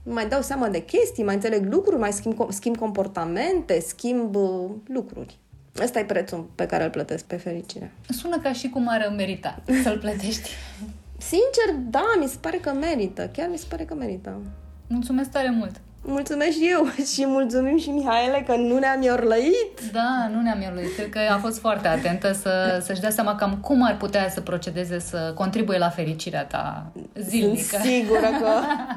[0.02, 5.38] mai dau seama de chestii, mai înțeleg lucruri, mai schimb, schimb comportamente, schimb uh, lucruri.
[5.82, 7.92] Ăsta e prețul pe care îl plătesc pe fericire.
[8.08, 10.50] Sună ca și cum ar merita să-l plătești.
[11.18, 13.30] Sincer, da, mi se pare că merită.
[13.32, 14.40] Chiar mi se pare că merită.
[14.88, 15.80] Mulțumesc tare mult!
[16.02, 19.90] Mulțumesc și eu și mulțumim și Mihaele că nu ne-am iorlăit.
[19.92, 20.94] Da, nu ne-am iorlăit.
[20.94, 24.40] Cred că a fost foarte atentă să, să-și dea seama cam cum ar putea să
[24.40, 27.62] procedeze să contribuie la fericirea ta zilnică.
[27.62, 28.50] Sunt sigură că,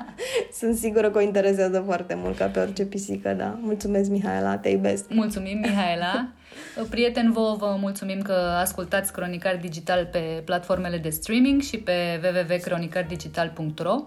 [0.60, 3.58] sunt sigură că o interesează foarte mult ca pe orice pisică, da.
[3.62, 5.06] Mulțumesc, Mihaela, te iubesc.
[5.10, 6.28] Mulțumim, Mihaela.
[6.90, 14.04] Prieten, vă, vă mulțumim că ascultați Cronicar Digital pe platformele de streaming și pe www.cronicardigital.ro.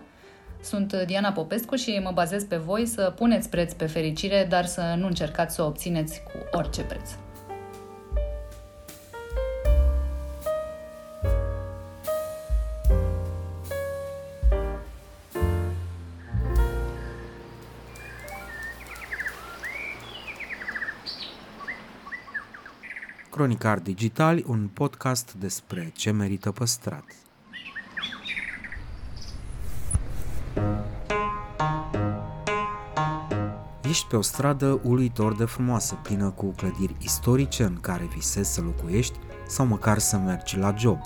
[0.65, 4.95] Sunt Diana Popescu și mă bazez pe voi să puneți preț pe fericire, dar să
[4.99, 7.11] nu încercați să o obțineți cu orice preț.
[23.31, 27.24] Cronicar Digital, un podcast despre ce merită păstrat.
[33.89, 38.61] Ești pe o stradă uluitor de frumoasă, plină cu clădiri istorice în care visezi să
[38.61, 40.99] locuiești sau măcar să mergi la job.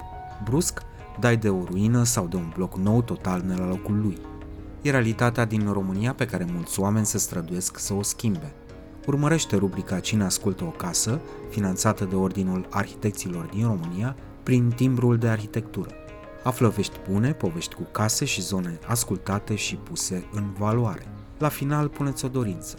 [0.44, 0.82] Brusc,
[1.20, 4.18] dai de o ruină sau de un bloc nou total ne la locul lui.
[4.82, 8.52] E realitatea din România pe care mulți oameni se străduiesc să o schimbe.
[9.06, 15.28] Urmărește rubrica Cine ascultă o casă, finanțată de Ordinul Arhitecților din România, prin timbrul de
[15.28, 15.90] arhitectură.
[16.48, 21.06] Află vești bune, povești cu case și zone ascultate și puse în valoare.
[21.38, 22.76] La final puneți o dorință.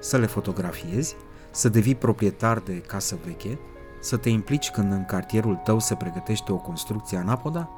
[0.00, 1.16] Să le fotografiezi,
[1.50, 3.58] să devii proprietar de casă veche,
[4.00, 7.70] să te implici când în cartierul tău se pregătește o construcție anapoda?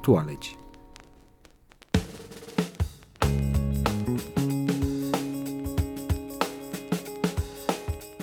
[0.00, 0.56] Tu alegi.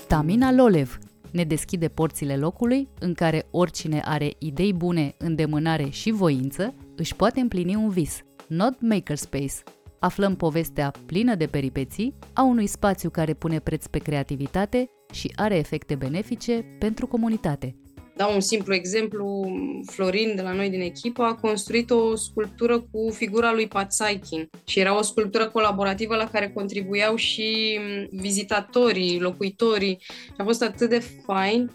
[0.08, 0.98] Tamina Lolev
[1.34, 7.40] ne deschide porțile locului în care oricine are idei bune, îndemânare și voință își poate
[7.40, 8.22] împlini un vis.
[8.48, 9.54] Not Makerspace,
[10.00, 15.58] aflăm povestea plină de peripeții a unui spațiu care pune preț pe creativitate și are
[15.58, 17.76] efecte benefice pentru comunitate.
[18.16, 19.52] Dau un simplu exemplu,
[19.86, 24.80] Florin de la noi din echipă a construit o sculptură cu figura lui Patsaikin și
[24.80, 27.80] era o sculptură colaborativă la care contribuiau și
[28.12, 29.98] vizitatorii, locuitorii.
[30.08, 31.72] Și a fost atât de fain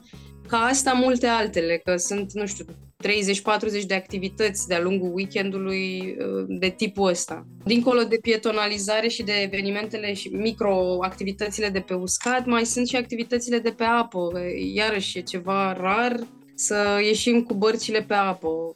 [0.48, 2.64] ca asta multe altele, că sunt, nu știu,
[3.04, 7.46] 30-40 de activități de-a lungul weekendului uh, de tipul ăsta.
[7.64, 13.58] Dincolo de pietonalizare și de evenimentele și microactivitățile de pe uscat, mai sunt și activitățile
[13.58, 14.30] de pe apă.
[14.74, 18.72] Iarăși e ceva rar să ieșim cu bărcile pe apă.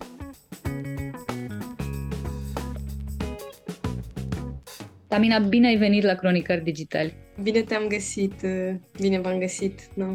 [5.09, 7.15] Tamina, bine ai venit la Cronicări Digitali.
[7.43, 9.81] Bine te-am găsit, uh, bine v-am găsit.
[9.95, 10.07] No.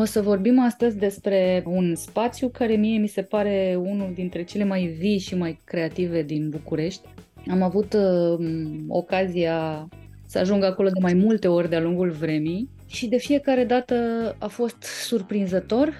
[0.00, 4.64] O să vorbim astăzi despre un spațiu care mie mi se pare unul dintre cele
[4.64, 7.08] mai vii și mai creative din București.
[7.50, 8.46] Am avut uh,
[8.88, 9.88] ocazia
[10.26, 13.96] să ajung acolo de mai multe ori de-a lungul vremii și de fiecare dată
[14.38, 15.94] a fost surprinzător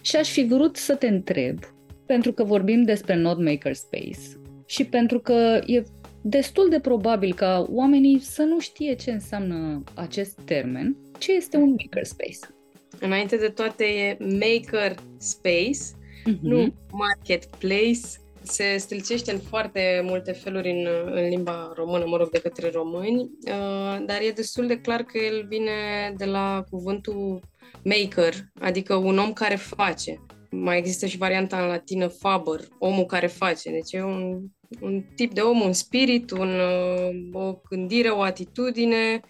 [0.00, 1.58] și aș fi vrut să te întreb,
[2.06, 5.82] pentru că vorbim despre Node Makerspace și pentru că e
[6.22, 11.74] destul de probabil ca oamenii să nu știe ce înseamnă acest termen, ce este un
[11.78, 12.55] makerspace.
[13.00, 16.40] Înainte de toate e maker space, uh-huh.
[16.40, 18.00] nu marketplace.
[18.42, 23.20] Se stâlcește în foarte multe feluri în, în limba română, mă rog, de către români,
[23.20, 25.72] uh, dar e destul de clar că el vine
[26.16, 27.40] de la cuvântul
[27.84, 30.24] maker, adică un om care face.
[30.50, 33.70] Mai există și varianta în latină faber, omul care face.
[33.70, 34.42] Deci e un,
[34.80, 39.20] un tip de om, un spirit, un, uh, o gândire, o atitudine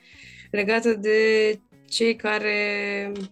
[0.51, 1.19] legată de
[1.89, 3.31] cei care mm,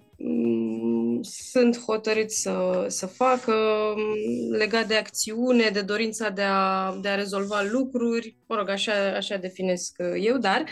[1.22, 3.52] sunt hotărâți să, să facă,
[3.96, 8.92] mm, legat de acțiune, de dorința de a, de a rezolva lucruri, mă rog, așa,
[9.16, 10.64] așa definesc eu, dar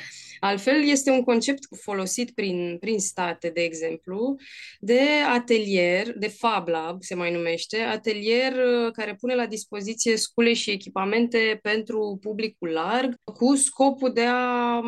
[0.42, 4.36] altfel este un concept folosit prin, prin state, de exemplu,
[4.80, 5.00] de
[5.32, 10.70] atelier, de Fab Lab se mai numește, atelier uh, care pune la dispoziție scule și
[10.70, 14.80] echipamente pentru publicul larg, cu scopul de a,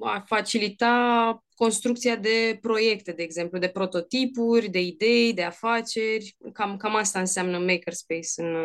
[0.00, 6.36] a facilita construcția de proiecte, de exemplu, de prototipuri, de idei, de afaceri.
[6.52, 8.56] Cam, cam asta înseamnă makerspace în,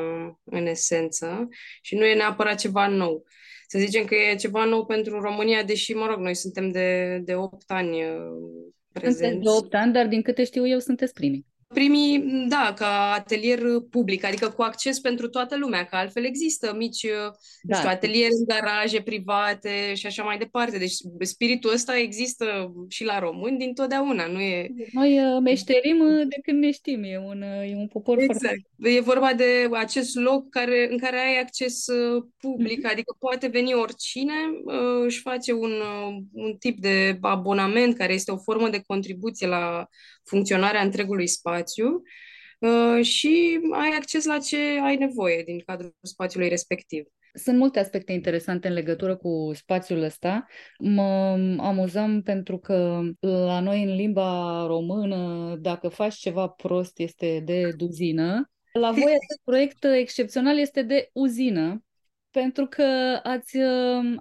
[0.44, 1.48] în esență
[1.82, 3.26] și nu e neapărat ceva nou.
[3.74, 7.36] Să zicem că e ceva nou pentru România, deși, mă rog, noi suntem de, de
[7.36, 7.98] 8 ani
[8.92, 9.20] prezenți.
[9.20, 11.46] Sunteți de 8 ani, dar din câte știu eu, sunteți primii.
[11.74, 13.60] Primii, da, ca atelier
[13.90, 17.06] public, adică cu acces pentru toată lumea, că altfel există mici,
[17.62, 17.76] da.
[17.76, 20.78] știu, ateliere în garaje private și așa mai departe.
[20.78, 24.70] Deci spiritul ăsta există și la români din totdeauna, nu e...
[24.92, 28.40] Noi uh, meșterim uh, de când ne știm, e un, uh, e un popor exact.
[28.40, 28.98] foarte...
[28.98, 31.86] E vorba de acest loc care, în care ai acces
[32.38, 32.92] public, mm-hmm.
[32.92, 34.34] adică poate veni oricine,
[35.06, 35.72] își face un,
[36.34, 39.88] un tip de abonament care este o formă de contribuție la
[40.24, 42.02] funcționarea întregului spațiu
[42.60, 47.04] uh, și ai acces la ce ai nevoie din cadrul spațiului respectiv.
[47.36, 50.48] Sunt multe aspecte interesante în legătură cu spațiul ăsta.
[50.80, 57.72] Mă amuzăm pentru că la noi în limba română, dacă faci ceva prost, este de
[57.78, 58.52] duzină.
[58.74, 61.84] La voi acest proiect excepțional este de uzină,
[62.32, 63.58] pentru că ați,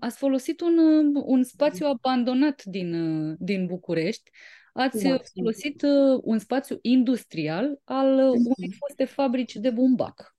[0.01, 0.79] ați folosit un,
[1.25, 2.93] un spațiu abandonat din,
[3.39, 4.31] din București,
[4.73, 8.53] ați da, folosit uh, un spațiu industrial al uh, mhm.
[8.57, 10.37] unei foste fabrici de bumbac.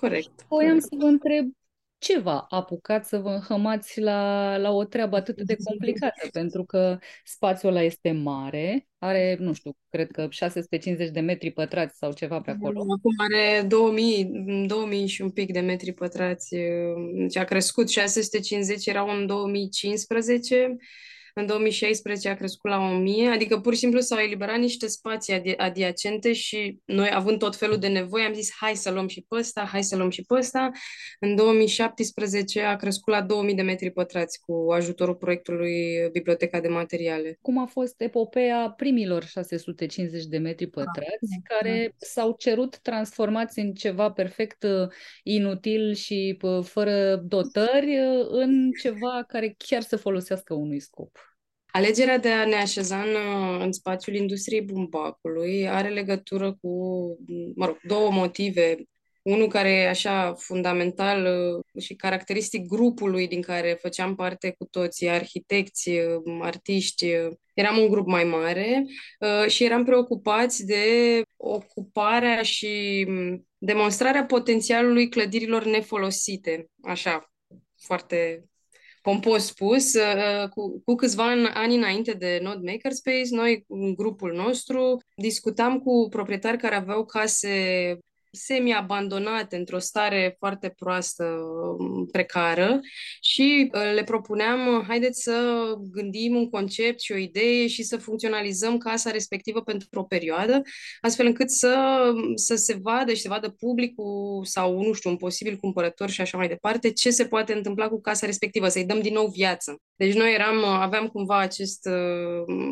[0.00, 0.46] Corect.
[0.48, 1.52] Voiam să vă întreb
[2.00, 6.28] ce v-a apucat să vă înhămați la, la o treabă atât de complicată?
[6.32, 11.96] Pentru că spațiul ăla este mare, are, nu știu, cred că 650 de metri pătrați
[11.96, 12.80] sau ceva pe acolo.
[12.80, 16.56] Acum are 2000, 2000 și un pic de metri pătrați.
[17.14, 20.76] Deci a crescut 650, erau în 2015
[21.34, 25.56] în 2016 a crescut la 1000, adică pur și simplu s-au eliberat niște spații adi-
[25.56, 29.36] adiacente și noi, având tot felul de nevoi, am zis hai să luăm și pe
[29.36, 30.70] ăsta, hai să luăm și pe ăsta.
[31.20, 37.38] În 2017 a crescut la 2000 de metri pătrați cu ajutorul proiectului Biblioteca de Materiale.
[37.40, 42.06] Cum a fost epopeea primilor 650 de metri pătrați, ah, care da.
[42.06, 44.88] s-au cerut transformați în ceva perfect uh,
[45.22, 51.19] inutil și uh, fără dotări uh, în ceva care chiar să folosească unui scop?
[51.72, 53.16] Alegerea de a ne așeza în,
[53.60, 56.68] în spațiul industriei bumbacului are legătură cu,
[57.54, 58.76] mă rog, două motive.
[59.22, 65.08] Unul care e așa fundamental uh, și caracteristic grupului din care făceam parte cu toții,
[65.08, 67.06] arhitecți, uh, artiști,
[67.54, 68.84] eram un grup mai mare
[69.20, 70.84] uh, și eram preocupați de
[71.36, 77.32] ocuparea și mm, demonstrarea potențialului clădirilor nefolosite, așa,
[77.76, 78.49] foarte
[79.00, 84.96] pompos spus, uh, cu, cu câțiva ani înainte de Node Makerspace, noi, în grupul nostru,
[85.14, 87.98] discutam cu proprietari care aveau case
[88.30, 91.24] semi-abandonate, într-o stare foarte proastă,
[91.78, 92.80] um, precară
[93.20, 97.96] și uh, le propuneam, uh, haideți să gândim un concept și o idee și să
[97.96, 100.62] funcționalizăm casa respectivă pentru o perioadă,
[101.00, 102.02] astfel încât să,
[102.34, 106.38] să se vadă și să vadă publicul sau, nu știu, un posibil cumpărător și așa
[106.38, 109.76] mai departe, ce se poate întâmpla cu casa respectivă, să-i dăm din nou viață.
[109.96, 111.88] Deci noi eram, uh, aveam cumva acest,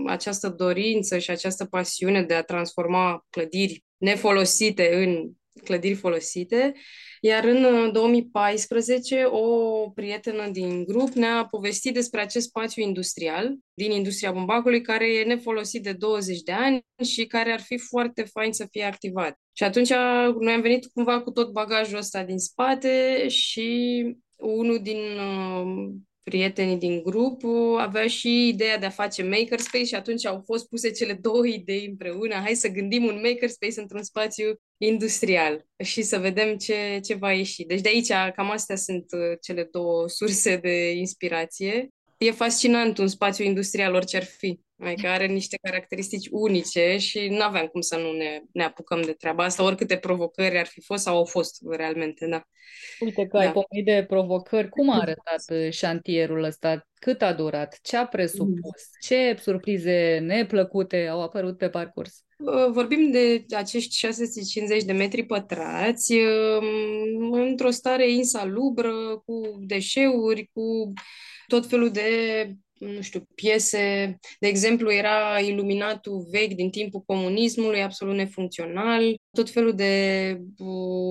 [0.06, 5.32] această dorință și această pasiune de a transforma clădiri nefolosite în
[5.64, 6.72] clădiri folosite,
[7.20, 13.90] iar în 2014 uh, o prietenă din grup ne-a povestit despre acest spațiu industrial din
[13.90, 18.52] industria bumbacului care e nefolosit de 20 de ani și care ar fi foarte fain
[18.52, 19.38] să fie activat.
[19.52, 19.88] Și atunci
[20.40, 24.02] noi am venit cumva cu tot bagajul ăsta din spate și
[24.36, 25.90] unul din uh,
[26.22, 27.42] prietenii din grup
[27.78, 31.86] avea și ideea de a face makerspace și atunci au fost puse cele două idei
[31.86, 32.34] împreună.
[32.34, 37.64] Hai să gândim un makerspace într-un spațiu industrial și să vedem ce, ce va ieși.
[37.64, 41.88] Deci de aici cam astea sunt uh, cele două surse de inspirație.
[42.18, 44.60] E fascinant un spațiu industrial orice ar fi.
[44.78, 49.12] Adică are niște caracteristici unice și nu aveam cum să nu ne, ne apucăm de
[49.12, 52.42] treaba asta, oricâte provocări ar fi fost sau au fost realmente, da.
[53.00, 53.38] Uite că da.
[53.38, 54.68] ai pomenit de provocări.
[54.68, 56.88] Cum a arătat uh, șantierul ăsta?
[56.94, 57.78] Cât a durat?
[57.82, 58.82] Ce a presupus?
[59.00, 62.22] Ce surprize neplăcute au apărut pe parcurs?
[62.70, 70.92] Vorbim de acești 650 de metri pătrați um, într-o stare insalubră, cu deșeuri, cu
[71.48, 72.08] tot felul de
[72.78, 79.74] nu știu, piese, de exemplu, era iluminatul vechi din timpul comunismului, absolut nefuncțional, tot felul
[79.74, 80.40] de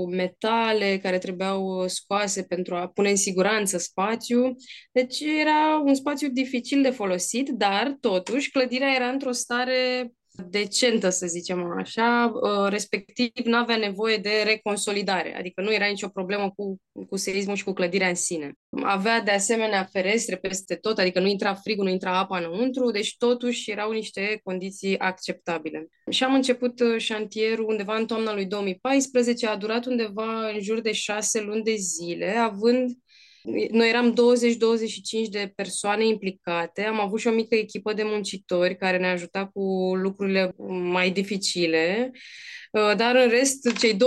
[0.10, 4.56] metale care trebuiau scoase pentru a pune în siguranță spațiu.
[4.92, 10.12] Deci era un spațiu dificil de folosit, dar totuși clădirea era într-o stare
[10.50, 16.08] decentă, să zicem așa, uh, respectiv nu avea nevoie de reconsolidare, adică nu era nicio
[16.08, 16.78] problemă cu,
[17.10, 18.54] cu seismul și cu clădirea în sine.
[18.84, 23.16] Avea de asemenea ferestre peste tot, adică nu intra frigul, nu intra apa înăuntru, deci
[23.18, 25.88] totuși erau niște condiții acceptabile.
[26.10, 30.82] Și am început uh, șantierul undeva în toamna lui 2014, a durat undeva în jur
[30.82, 32.92] de șase luni de zile, având
[33.72, 38.98] noi eram 20-25 de persoane implicate, am avut și o mică echipă de muncitori care
[38.98, 39.62] ne ajuta cu
[39.96, 42.12] lucrurile mai dificile,
[42.72, 43.98] uh, dar în rest, cei 20-25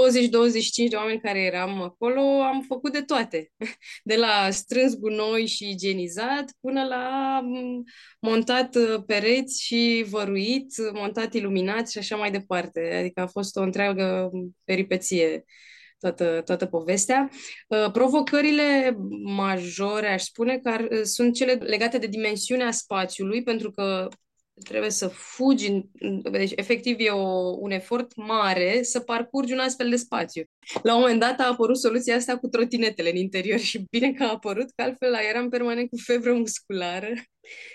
[0.88, 3.50] de oameni care eram acolo, am făcut de toate.
[4.04, 7.84] De la strâns gunoi și igienizat până la mm,
[8.20, 12.96] montat uh, pereți și văruit, montat iluminat și așa mai departe.
[12.98, 14.30] Adică a fost o întreagă
[14.64, 15.44] peripeție
[16.00, 17.30] toată, toată povestea.
[17.68, 24.08] Uh, provocările majore, aș spune, că sunt cele legate de dimensiunea spațiului, pentru că
[24.64, 25.80] trebuie să fugi,
[26.30, 30.44] deci efectiv e o, un efort mare să parcurgi un astfel de spațiu.
[30.82, 34.22] La un moment dat a apărut soluția asta cu trotinetele în interior și bine că
[34.22, 37.12] a apărut, că altfel eram permanent cu febră musculară.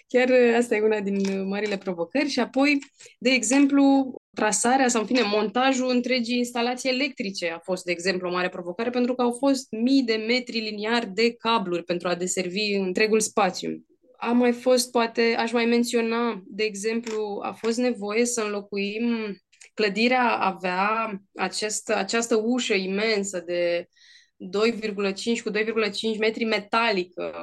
[0.08, 2.30] Chiar asta e una din marile provocări.
[2.30, 2.78] Și apoi,
[3.20, 8.32] de exemplu, trasarea sau, în fine, montajul întregii instalații electrice a fost, de exemplu, o
[8.32, 12.74] mare provocare pentru că au fost mii de metri liniari de cabluri pentru a deservi
[12.74, 13.86] întregul spațiu
[14.18, 19.36] a mai fost, poate, aș mai menționa, de exemplu, a fost nevoie să înlocuim,
[19.76, 23.88] clădirea avea acest, această ușă imensă de
[24.38, 27.34] 2,5 cu 2,5 metri metalică,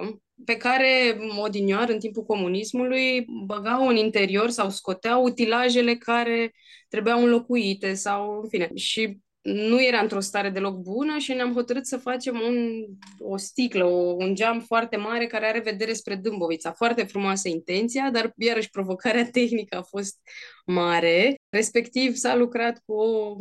[0.45, 6.53] pe care odinioar în timpul comunismului băgau în interior sau scoteau utilajele care
[6.89, 8.71] trebuiau înlocuite sau, în fine.
[8.75, 12.85] Și nu era într-o stare deloc bună și ne-am hotărât să facem un,
[13.19, 16.73] o sticlă, o, un geam foarte mare care are vedere spre Dâmbovița.
[16.73, 20.19] Foarte frumoasă intenția, dar iarăși provocarea tehnică a fost
[20.67, 21.35] mare.
[21.49, 23.37] Respectiv s-a lucrat cu o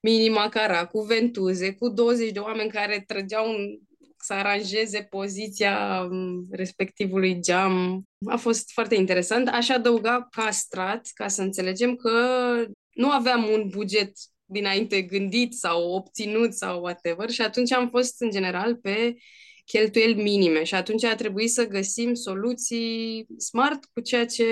[0.00, 3.78] mini macara, cu ventuze, cu 20 de oameni care trăgeau un,
[4.18, 6.08] să aranjeze poziția
[6.50, 8.02] respectivului geam.
[8.26, 9.48] A fost foarte interesant.
[9.48, 12.10] Aș adăuga ca strat, ca să înțelegem că
[12.92, 14.12] nu aveam un buget
[14.46, 19.16] dinainte gândit sau obținut sau whatever și atunci am fost în general pe
[19.64, 24.44] cheltuieli minime și atunci a trebuit să găsim soluții smart cu ceea ce,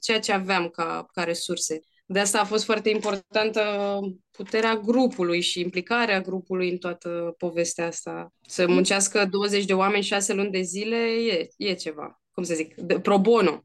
[0.00, 1.80] ceea ce aveam ca, ca resurse.
[2.06, 4.00] De asta a fost foarte importantă
[4.30, 8.32] puterea grupului și implicarea grupului în toată povestea asta.
[8.48, 12.74] Să muncească 20 de oameni 6 luni de zile e, e ceva cum să zic,
[12.74, 13.64] de, pro bono.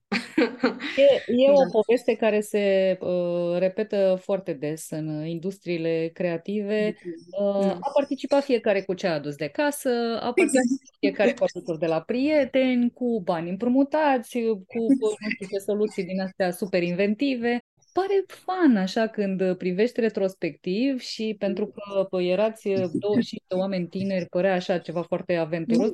[0.95, 1.69] E, e o da.
[1.71, 6.95] poveste care se uh, repetă foarte des în industriile creative.
[7.41, 7.77] Uh, da.
[7.81, 10.35] a participat fiecare cu ce a adus de casă, a exact.
[10.35, 10.97] participat exact.
[10.99, 16.21] fiecare cu ajutor de la prieteni, cu bani împrumutați, cu nu știu ce soluții din
[16.21, 17.63] astea super inventive
[17.93, 24.53] pare fan așa când privești retrospectiv și pentru că erați 25 de oameni tineri, părea
[24.53, 25.89] așa ceva foarte aventuros.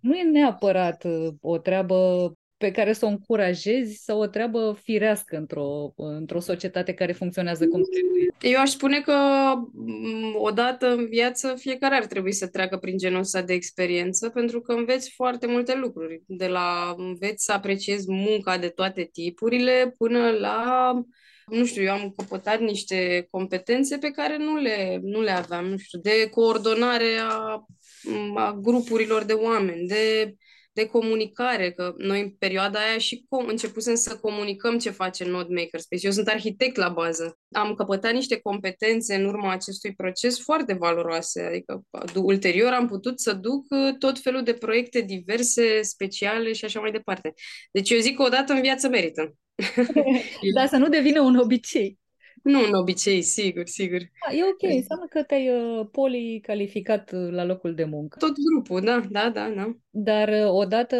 [0.00, 5.36] Nu e neapărat uh, o treabă pe care să o încurajezi sau o treabă firească
[5.36, 8.54] într-o, într-o societate care funcționează cum trebuie?
[8.54, 9.14] Eu aș spune că
[9.72, 14.60] mm, odată în viață fiecare ar trebui să treacă prin genul ăsta de experiență pentru
[14.60, 16.22] că înveți foarte multe lucruri.
[16.26, 20.92] De la înveți să apreciezi munca de toate tipurile până la
[21.50, 25.76] nu știu, eu am căpătat niște competențe pe care nu le, nu le aveam, nu
[25.76, 27.64] știu, de coordonare a,
[28.34, 30.34] a grupurilor de oameni, de,
[30.72, 35.54] de comunicare, că noi în perioada aia și com- începusem să comunicăm ce face Node
[35.54, 36.06] Makerspace.
[36.06, 37.38] Eu sunt arhitect la bază.
[37.50, 41.82] Am căpătat niște competențe în urma acestui proces foarte valoroase, adică
[42.14, 46.90] ulterior am putut să duc uh, tot felul de proiecte diverse, speciale și așa mai
[46.90, 47.32] departe.
[47.72, 49.34] Deci eu zic că odată în viață merită.
[50.54, 51.98] Dar să nu devină un obicei.
[52.42, 54.00] Nu un obicei, sigur, sigur.
[54.28, 58.18] A, e ok, înseamnă că te-ai uh, policalificat uh, la locul de muncă.
[58.18, 59.76] Tot grupul, da, da, da, da.
[59.90, 60.96] Dar uh, odată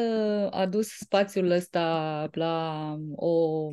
[0.52, 3.68] adus spațiul ăsta la o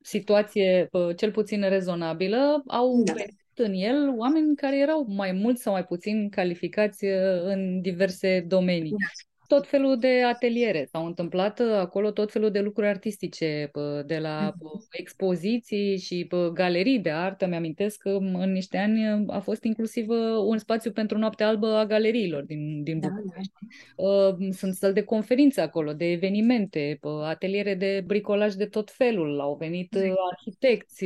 [0.00, 3.12] situație cel puțin rezonabilă, au da.
[3.12, 7.04] venit în el oameni care erau mai mult sau mai puțin calificați
[7.42, 8.90] în diverse domenii.
[8.90, 8.96] Da.
[9.46, 13.70] Tot felul de ateliere, s-au întâmplat uh, acolo tot felul de lucruri artistice,
[14.06, 14.88] de la mm-hmm.
[14.90, 17.46] expoziții și galerii de artă.
[17.46, 20.16] Mi-amintesc că în niște ani uh, a fost inclusiv uh,
[20.46, 23.52] un spațiu pentru noapte albă a galeriilor din, din da, București.
[23.96, 24.52] Da.
[24.52, 29.40] Sunt săli de conferințe acolo, de evenimente, ateliere de bricolaj de tot felul.
[29.40, 30.18] Au venit exact.
[30.32, 31.04] arhitecți,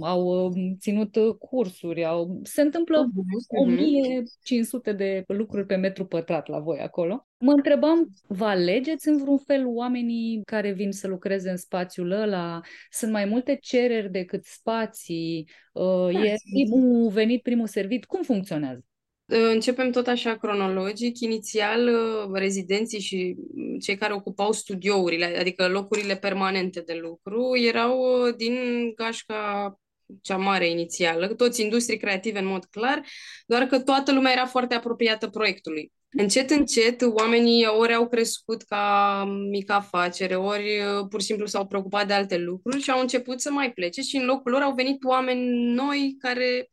[0.00, 2.40] au ținut cursuri, au...
[2.42, 3.60] se întâmplă uh-huh.
[3.60, 7.24] 1500 de lucruri pe metru pătrat la voi acolo.
[7.42, 12.60] Mă întrebam, vă alegeți în vreun fel oamenii care vin să lucreze în spațiul ăla?
[12.90, 15.50] Sunt mai multe cereri decât spații?
[15.72, 18.04] Uh, da, e primul venit, primul servit?
[18.04, 18.84] Cum funcționează?
[19.26, 21.20] Începem tot așa cronologic.
[21.20, 23.36] Inițial, uh, rezidenții și
[23.80, 28.54] cei care ocupau studiourile, adică locurile permanente de lucru, erau uh, din
[28.94, 29.74] gașca
[30.22, 33.02] cea mare inițială, toți industrii creative în mod clar,
[33.46, 35.92] doar că toată lumea era foarte apropiată proiectului.
[36.12, 41.66] Încet, încet, oamenii ori au crescut ca mică afacere, ori uh, pur și simplu s-au
[41.66, 44.74] preocupat de alte lucruri și au început să mai plece și în locul lor au
[44.74, 46.70] venit oameni noi care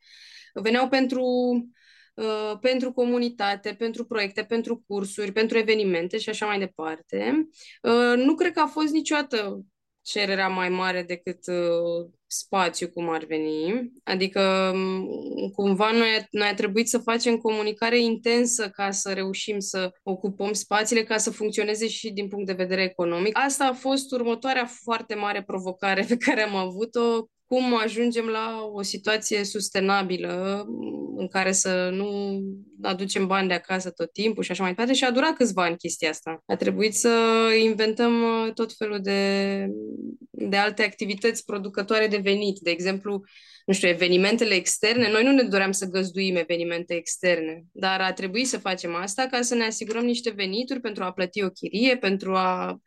[0.53, 1.23] veneau pentru,
[2.13, 7.47] uh, pentru comunitate, pentru proiecte, pentru cursuri, pentru evenimente și așa mai departe.
[7.81, 9.61] Uh, nu cred că a fost niciodată
[10.01, 13.91] cererea mai mare decât uh, spațiu, cum ar veni.
[14.03, 19.91] Adică, um, cumva, noi, noi a trebuit să facem comunicare intensă ca să reușim să
[20.03, 23.37] ocupăm spațiile, ca să funcționeze și din punct de vedere economic.
[23.37, 28.81] Asta a fost următoarea foarte mare provocare pe care am avut-o cum ajungem la o
[28.81, 30.65] situație sustenabilă
[31.15, 32.41] în care să nu
[32.81, 35.77] aducem bani de acasă tot timpul și așa mai departe și a durat câțiva ani
[35.77, 36.43] chestia asta.
[36.45, 37.09] A trebuit să
[37.63, 38.13] inventăm
[38.53, 39.67] tot felul de,
[40.31, 42.59] de alte activități producătoare de venit.
[42.59, 43.23] De exemplu,
[43.67, 45.11] nu știu, evenimentele externe.
[45.11, 49.41] Noi nu ne doream să găzduim evenimente externe, dar a trebuit să facem asta ca
[49.41, 52.79] să ne asigurăm niște venituri pentru a plăti o chirie, pentru a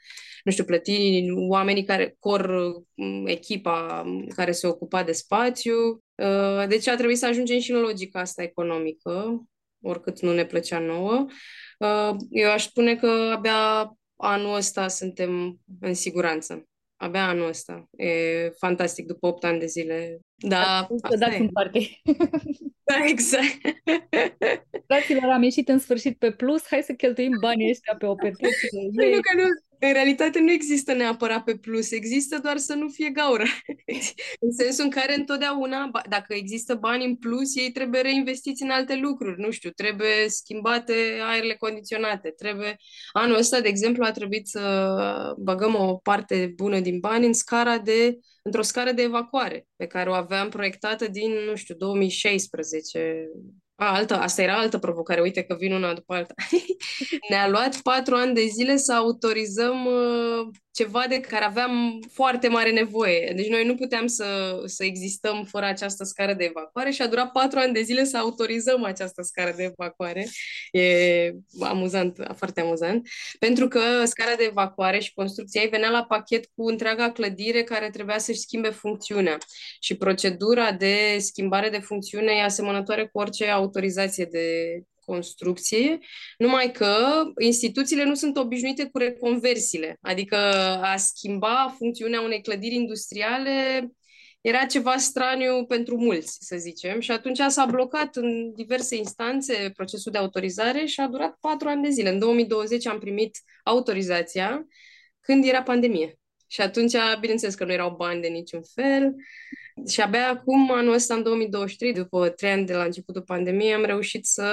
[0.44, 2.50] nu știu, plăti oamenii care cor
[2.94, 4.04] mm, echipa
[4.34, 5.74] care se ocupa de spațiu.
[6.14, 9.42] Uh, deci a trebuit să ajungem și în logica asta economică,
[9.82, 11.26] oricât nu ne plăcea nouă.
[11.78, 16.69] Uh, eu aș spune că abia anul ăsta suntem în siguranță.
[17.00, 17.88] Abia anul ăsta.
[17.96, 18.08] E
[18.58, 20.20] fantastic, după 8 ani de zile.
[20.36, 21.78] Da, să dați în parte.
[22.82, 23.58] Da, exact.
[24.86, 28.88] Fraților, am ieșit în sfârșit pe plus, hai să cheltuim banii ăștia pe o petrecere.
[28.92, 29.46] Nu, că nu,
[29.80, 33.44] în realitate nu există neapărat pe plus, există doar să nu fie gaură.
[34.44, 38.96] în sensul în care întotdeauna, dacă există bani în plus, ei trebuie reinvestiți în alte
[38.96, 42.76] lucruri, nu știu, trebuie schimbate aerele condiționate, trebuie...
[43.12, 47.78] Anul ăsta, de exemplu, a trebuit să băgăm o parte bună din bani în scara
[47.78, 53.28] de într-o scară de evacuare pe care o aveam proiectată din, nu știu, 2016,
[53.80, 56.34] a, altă, asta era altă provocare, uite că vin una după alta.
[57.30, 62.70] Ne-a luat patru ani de zile să autorizăm uh, ceva de care aveam foarte mare
[62.70, 63.32] nevoie.
[63.36, 67.32] Deci noi nu puteam să, să existăm fără această scară de evacuare și a durat
[67.32, 70.28] patru ani de zile să autorizăm această scară de evacuare.
[70.70, 73.08] E amuzant, foarte amuzant.
[73.38, 77.90] Pentru că scara de evacuare și construcția ei venea la pachet cu întreaga clădire care
[77.90, 79.38] trebuia să-și schimbe funcțiunea.
[79.80, 83.69] Și procedura de schimbare de funcțiune e asemănătoare cu orice autorizație
[84.24, 85.98] de construcție,
[86.38, 90.36] numai că instituțiile nu sunt obișnuite cu reconversiile, adică
[90.82, 93.86] a schimba funcțiunea unei clădiri industriale
[94.40, 100.12] era ceva straniu pentru mulți, să zicem, și atunci s-a blocat în diverse instanțe procesul
[100.12, 102.08] de autorizare și a durat patru ani de zile.
[102.08, 104.66] În 2020 am primit autorizația
[105.20, 106.18] când era pandemie.
[106.46, 109.14] Și atunci, bineînțeles că nu erau bani de niciun fel.
[109.88, 113.84] Și abia acum, anul ăsta, în 2023, după trei ani de la începutul pandemiei, am
[113.84, 114.46] reușit să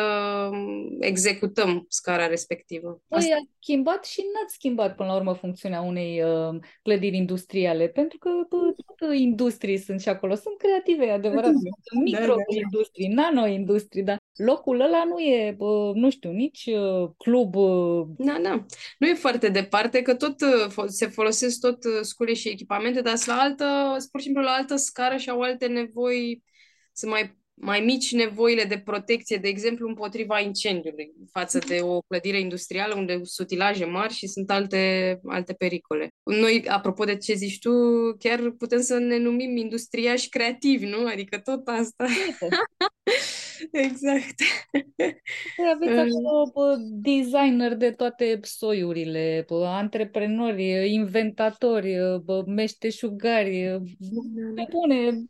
[1.00, 3.02] executăm scara respectivă.
[3.08, 3.36] Păi, Asta...
[3.36, 8.30] a schimbat și n-ați schimbat, până la urmă, funcțiunea unei uh, clădiri industriale, pentru că
[8.50, 8.58] bă,
[8.98, 10.36] toate industrii sunt și acolo.
[10.36, 11.52] Sunt creative, e adevărat.
[11.52, 17.10] Da, sunt micro-industrii, da, nano-industrii, dar locul ăla nu e, bă, nu știu, nici uh,
[17.18, 17.56] club...
[17.56, 18.06] Uh...
[18.18, 18.66] Da, da.
[19.00, 23.16] Nu e foarte departe, că tot uh, se folosesc tot uh, scule și echipamente, dar
[23.16, 26.44] sunt la altă, pur și simplu la altă scară și au alte nevoi,
[26.94, 32.40] sunt mai, mai mici nevoile de protecție, de exemplu, împotriva incendiului, față de o clădire
[32.40, 36.10] industrială unde sunt utilaje mari și sunt alte, alte pericole.
[36.24, 37.72] Noi, apropo de ce zici tu,
[38.20, 41.06] chiar putem să ne numim industriași creativi, nu?
[41.06, 42.06] Adică tot asta.
[43.88, 44.36] exact.
[45.56, 53.82] Păi aveți acolo bă, designer de toate soiurile, bă, antreprenori, inventatori, bă, meșteșugari,
[54.70, 55.28] bune,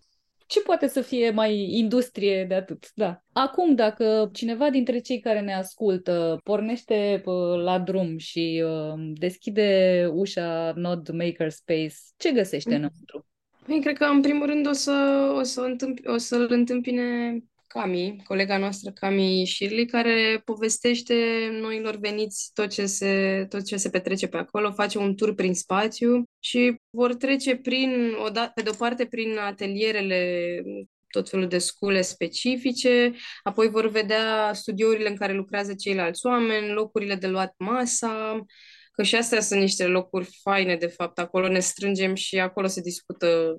[0.47, 2.91] ce poate să fie mai industrie de atât?
[2.95, 3.23] Da.
[3.33, 7.21] Acum, dacă cineva dintre cei care ne ascultă pornește
[7.63, 12.75] la drum și uh, deschide ușa Node Makerspace, ce găsește mm.
[12.75, 13.27] înăuntru?
[13.65, 17.37] Păi, cred că, în primul rând, o, să, o, să întâmpi, o să-l întâmpine
[17.77, 23.89] Cami, colega noastră Cami Shirley, care povestește noilor veniți tot ce, se, tot ce se
[23.89, 28.15] petrece pe acolo, face un tur prin spațiu și vor trece prin,
[28.55, 30.61] pe de-o parte prin atelierele
[31.07, 33.13] tot felul de scule specifice,
[33.43, 38.45] apoi vor vedea studiourile în care lucrează ceilalți oameni, locurile de luat masa,
[38.91, 42.81] că și astea sunt niște locuri faine, de fapt, acolo ne strângem și acolo se
[42.81, 43.55] discută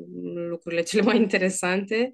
[0.49, 2.11] lucrurile cele mai interesante.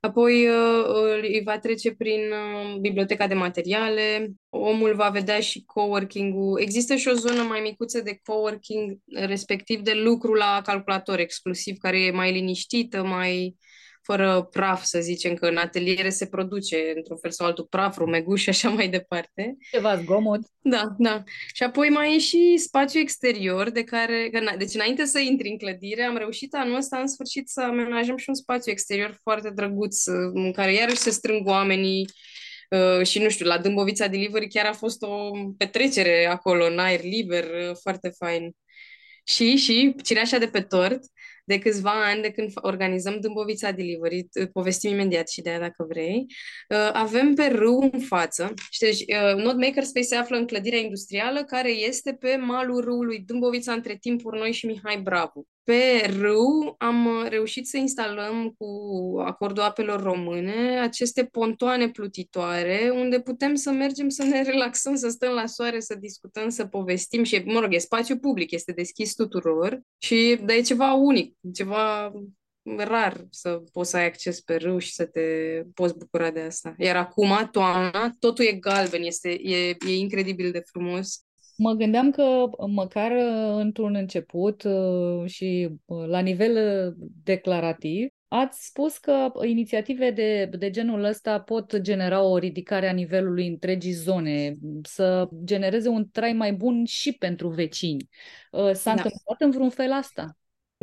[0.00, 6.60] Apoi uh, îi va trece prin uh, biblioteca de materiale, omul va vedea și coworking-ul.
[6.60, 12.00] Există și o zonă mai micuță de coworking, respectiv de lucru la calculator exclusiv, care
[12.00, 13.56] e mai liniștită, mai
[14.02, 18.42] fără praf, să zicem, că în ateliere se produce într-un fel sau altul praf, rumeguș
[18.42, 19.56] și așa mai departe.
[19.70, 20.40] Ceva zgomot.
[20.60, 21.22] Da, da.
[21.54, 26.02] Și apoi mai e și spațiu exterior, de care, deci înainte să intri în clădire,
[26.02, 30.52] am reușit anul ăsta în sfârșit să amenajăm și un spațiu exterior foarte drăguț, în
[30.52, 32.06] care iarăși se strâng oamenii,
[32.70, 37.02] Uh, și nu știu, la Dâmbovița Delivery chiar a fost o petrecere acolo, în aer
[37.02, 38.50] liber, uh, foarte fain.
[39.24, 41.00] Și, și, cireașa de pe tort,
[41.50, 46.26] de câțiva ani de când organizăm Dâmbovița Delivery, povestim imediat și de aia dacă vrei,
[46.68, 48.54] uh, avem pe râu în față.
[48.70, 53.18] Și deci, uh, Node Makerspace se află în clădirea industrială care este pe malul râului
[53.18, 55.44] Dâmbovița între timpuri noi și Mihai Bravo.
[55.64, 58.66] Pe râu am reușit să instalăm cu
[59.24, 65.32] acordul apelor române aceste pontoane plutitoare unde putem să mergem să ne relaxăm, să stăm
[65.32, 69.80] la soare, să discutăm, să povestim și, mă rog, e spațiu public, este deschis tuturor
[69.98, 72.12] și de e ceva unic, ceva
[72.76, 75.22] rar să poți să ai acces pe râu și să te
[75.74, 76.74] poți bucura de asta.
[76.78, 81.24] Iar acum, toamna, totul e galben, este, e, e incredibil de frumos.
[81.62, 88.98] Mă gândeam că măcar uh, într-un început uh, și uh, la nivel declarativ, ați spus
[88.98, 94.52] că inițiative de, de genul ăsta pot genera o ridicare a nivelului întregii zone,
[94.82, 98.08] să genereze un trai mai bun și pentru vecini.
[98.52, 99.02] S-a da.
[99.02, 100.36] întâmplat în vreun fel asta?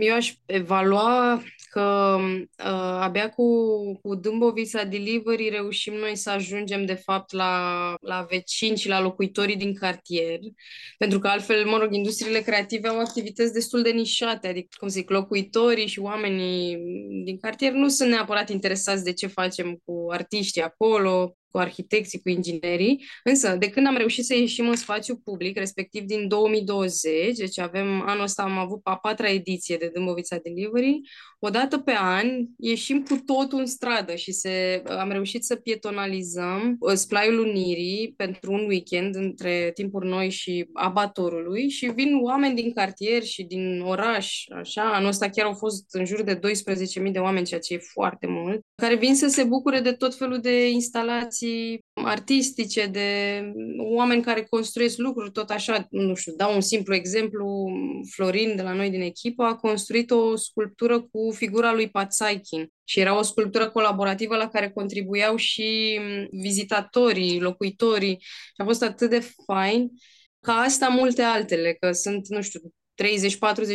[0.04, 3.44] Eu aș evalua că uh, abia cu,
[4.02, 9.56] cu Dâmbovița Delivery reușim noi să ajungem, de fapt, la, la vecini și la locuitorii
[9.56, 10.40] din cartier,
[10.98, 15.10] pentru că altfel, mă rog, industriile creative au activități destul de nișate, adică, cum zic,
[15.10, 16.78] locuitorii și oamenii
[17.24, 22.30] din cartier nu sunt neapărat interesați de ce facem cu artiștii acolo, cu arhitecții, cu
[22.30, 27.60] inginerii, însă de când am reușit să ieșim în spațiu public, respectiv din 2020, deci
[27.60, 31.02] avem, anul ăsta am avut a patra ediție de Dâmbovița Delivery,
[31.40, 32.28] o dată pe an
[32.58, 38.52] ieșim cu totul în stradă și se, am reușit să pietonalizăm uh, Splaiul Unirii pentru
[38.52, 44.44] un weekend între timpuri noi și abatorului și vin oameni din cartier și din oraș,
[44.56, 47.78] așa, anul ăsta chiar au fost în jur de 12.000 de oameni, ceea ce e
[47.78, 51.37] foarte mult, care vin să se bucure de tot felul de instalații
[51.94, 53.42] artistice, de
[53.78, 57.72] oameni care construiesc lucruri, tot așa, nu știu, dau un simplu exemplu,
[58.12, 63.00] Florin de la noi din echipă a construit o sculptură cu figura lui Patsaikin și
[63.00, 66.00] era o sculptură colaborativă la care contribuiau și
[66.32, 69.90] vizitatorii, locuitorii și a fost atât de fain
[70.40, 72.60] ca asta multe altele, că sunt, nu știu,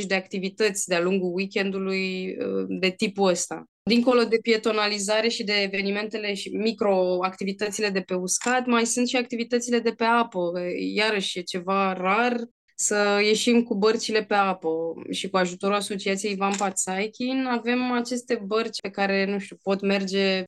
[0.03, 3.65] 30-40 de activități de-a lungul weekendului uh, de tipul ăsta.
[3.85, 9.79] Dincolo de pietonalizare și de evenimentele și microactivitățile de pe uscat, mai sunt și activitățile
[9.79, 10.53] de pe apă.
[10.95, 12.37] Iarăși e ceva rar
[12.83, 14.69] să ieșim cu bărcile pe apă
[15.11, 20.43] și cu ajutorul Asociației Ivan Patsaikin avem aceste bărci pe care, nu știu, pot merge
[20.43, 20.45] 10-15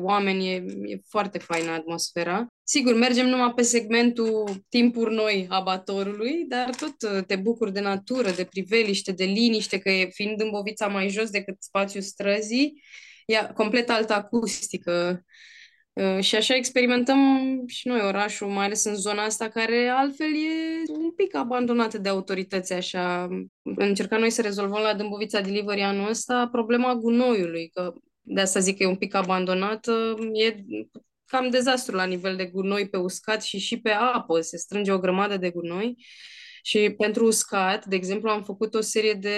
[0.00, 2.46] oameni, e, e foarte faină atmosfera.
[2.62, 8.44] Sigur, mergem numai pe segmentul timpuri noi abatorului, dar tot te bucuri de natură, de
[8.44, 12.82] priveliște, de liniște, că e, fiind în Bovița mai jos decât spațiul străzii,
[13.26, 15.24] e complet altă acustică.
[15.92, 17.18] Uh, și așa experimentăm
[17.66, 22.08] și noi orașul, mai ales în zona asta, care altfel e un pic abandonată de
[22.08, 23.28] autorități, așa.
[23.62, 28.76] Încercăm noi să rezolvăm la Dâmbovița Delivery anul ăsta problema gunoiului, că de asta zic
[28.76, 30.56] că e un pic abandonată, e
[31.24, 34.98] cam dezastru la nivel de gunoi pe uscat și și pe apă, se strânge o
[34.98, 35.96] grămadă de gunoi.
[36.62, 39.36] Și pentru uscat, de exemplu, am făcut o serie de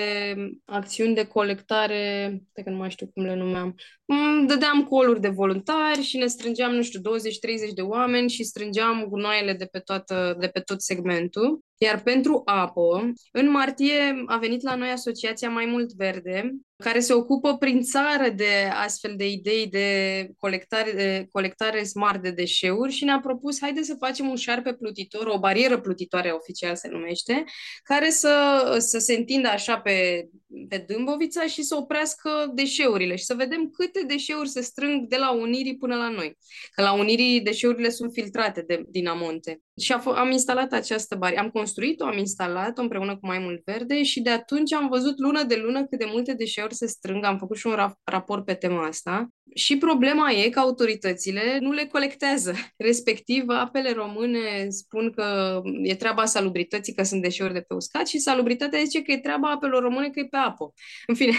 [0.64, 3.74] acțiuni de colectare, pe că nu mai știu cum le numeam,
[4.06, 9.04] Mm, dădeam coluri de voluntari și ne strângeam, nu știu, 20-30 de oameni și strângeam
[9.08, 11.60] gunoaiele de pe, toată, de pe tot segmentul.
[11.84, 17.12] Iar pentru apă, în martie a venit la noi Asociația Mai Mult Verde, care se
[17.12, 23.04] ocupă prin țară de astfel de idei de colectare, de colectare smart de deșeuri și
[23.04, 27.44] ne-a propus, haide să facem un șarpe plutitor, o barieră plutitoare oficial se numește,
[27.82, 30.28] care să, să se întindă așa pe,
[30.68, 35.32] pe Dâmbovița și să oprească deșeurile și să vedem câte deșeuri se strâng de la
[35.32, 36.36] Unirii până la noi.
[36.70, 39.60] Că la Unirii deșeurile sunt filtrate de, din amonte.
[39.80, 44.20] Și am instalat această barieră, am construit-o, am instalat-o împreună cu Mai Mult Verde și
[44.20, 47.24] de atunci am văzut lună de lună cât de multe deșeuri se strâng.
[47.24, 49.28] Am făcut și un raport pe tema asta.
[49.54, 52.54] Și problema e că autoritățile nu le colectează.
[52.76, 58.18] Respectiv, apele române spun că e treaba salubrității că sunt deșeuri de pe uscat și
[58.18, 60.72] salubritatea zice că e treaba apelor române că e pe apă.
[61.06, 61.32] În fine,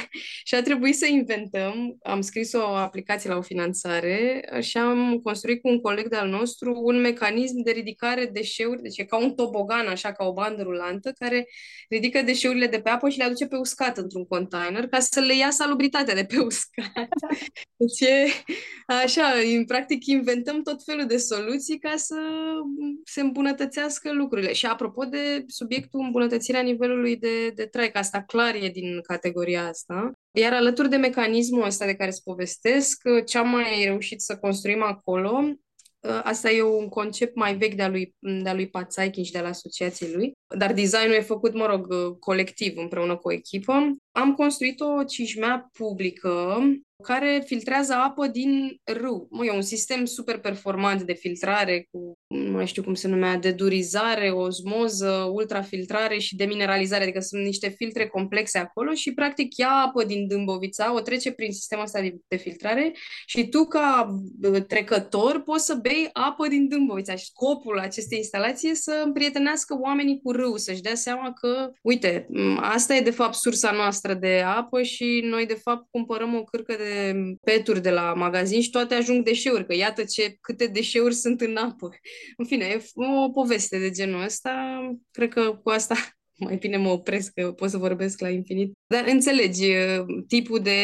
[0.44, 1.98] și a trebuit să inventăm.
[2.04, 6.82] Am scris o aplicație la o finanțare și am construit cu un coleg de-al nostru
[6.84, 11.14] un mecanism de ridicare deșeuri, deci e ca un tobogan, așa ca o bandă rulantă,
[11.20, 11.48] care
[11.90, 15.36] ridică deșeurile de pe apă și le aduce pe uscat într-un container ca să le
[15.36, 17.08] ia salubritatea de pe uscat.
[18.00, 18.28] Deci e
[19.04, 19.24] așa,
[19.56, 22.16] în practic inventăm tot felul de soluții ca să
[23.04, 24.54] se îmbunătățească lucrurile.
[24.54, 29.68] Și apropo de subiectul îmbunătățirea nivelului de, de trai, că asta clar e din categoria
[29.68, 34.38] asta, iar alături de mecanismul ăsta de care îți povestesc, ce am mai reușit să
[34.38, 35.56] construim acolo
[36.08, 39.48] Ă, asta e un concept mai vechi de-a lui, de-a lui Pațaichin și de la
[39.48, 43.96] asociației lui, dar designul e făcut, mă rog, colectiv, împreună cu o echipă.
[44.16, 46.58] Am construit o cișmea publică
[47.04, 49.28] care filtrează apă din râu.
[49.30, 53.38] Mă, e un sistem super performant de filtrare cu, nu mai știu cum se numea,
[53.38, 60.04] dedurizare, osmoză, ultrafiltrare și demineralizare, adică sunt niște filtre complexe acolo și practic ia apă
[60.04, 62.94] din Dâmbovița, o trece prin sistemul ăsta de, de filtrare
[63.26, 64.16] și tu ca
[64.68, 70.20] trecător poți să bei apă din Dâmbovița și scopul acestei instalații e să împrietenească oamenii
[70.24, 74.82] cu râu, să-și dea seama că, uite, asta e de fapt sursa noastră de apă
[74.82, 79.24] și noi de fapt cumpărăm o cârcă de peturi de la magazin și toate ajung
[79.24, 81.90] deșeuri, că iată ce, câte deșeuri sunt în apă.
[82.38, 82.84] În fine, e
[83.26, 84.80] o poveste de genul ăsta.
[85.12, 85.96] Cred că cu asta
[86.46, 88.74] mai bine mă opresc, că pot să vorbesc la infinit.
[88.88, 89.72] Dar înțelegi
[90.28, 90.78] tipul de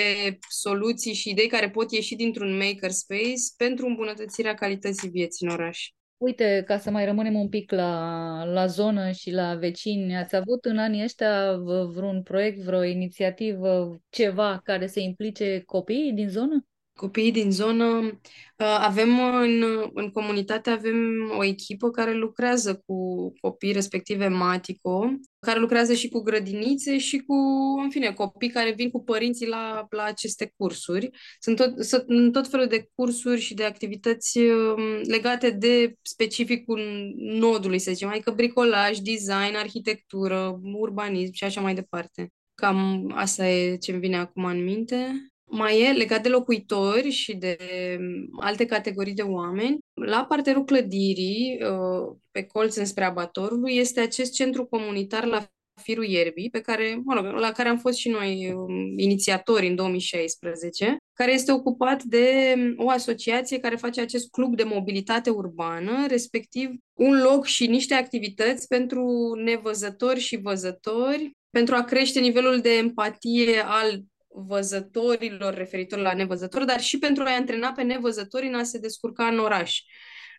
[0.49, 5.89] soluții și idei care pot ieși dintr-un makerspace pentru îmbunătățirea calității vieții în oraș.
[6.21, 10.65] Uite, ca să mai rămânem un pic la, la zonă și la vecini, ați avut
[10.65, 11.55] în anii ăștia
[11.93, 16.65] vreun proiect, vreo inițiativă, ceva care să implice copiii din zonă?
[17.01, 20.95] Copiii din zonă, uh, avem în, în comunitate avem
[21.37, 27.35] o echipă care lucrează cu copii, respective Matico, care lucrează și cu grădinițe și cu,
[27.83, 31.09] în fine, copii care vin cu părinții la, la aceste cursuri.
[31.39, 36.81] Sunt tot, sunt tot felul de cursuri și de activități um, legate de specificul
[37.15, 42.31] nodului, să zicem, adică bricolaj, design, arhitectură, urbanism și așa mai departe.
[42.55, 47.57] Cam asta e ce-mi vine acum în minte mai e legat de locuitori și de
[47.99, 49.77] mm, alte categorii de oameni.
[49.93, 55.45] La parterul clădirii, uh, pe colț înspre abatorului, este acest centru comunitar la
[55.81, 59.75] Firul Ierbii, pe care, mă rog, la care am fost și noi um, inițiatori în
[59.75, 66.07] 2016, care este ocupat de mm, o asociație care face acest club de mobilitate urbană,
[66.07, 72.77] respectiv un loc și niște activități pentru nevăzători și văzători, pentru a crește nivelul de
[72.77, 74.01] empatie al
[74.33, 79.25] văzătorilor referitor la nevăzători, dar și pentru a-i antrena pe nevăzători în a se descurca
[79.25, 79.79] în oraș.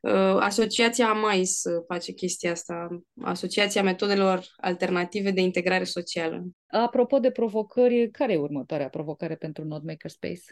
[0.03, 6.45] Uh, Asociația AMAIS face chestia asta, Asociația Metodelor Alternative de Integrare Socială.
[6.67, 10.43] Apropo de provocări, care e următoarea provocare pentru Node Makerspace?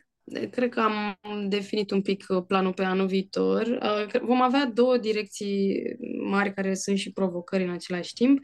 [0.51, 3.67] Cred că am definit un pic planul pe anul viitor.
[3.67, 5.83] Uh, vom avea două direcții
[6.23, 8.39] mari care sunt și provocări în același timp.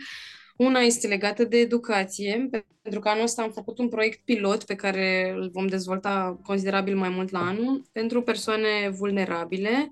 [0.56, 2.48] Una este legată de educație,
[2.86, 6.96] pentru că anul ăsta am făcut un proiect pilot pe care îl vom dezvolta considerabil
[6.96, 8.68] mai mult la anul pentru persoane
[8.98, 9.90] vulnerabile,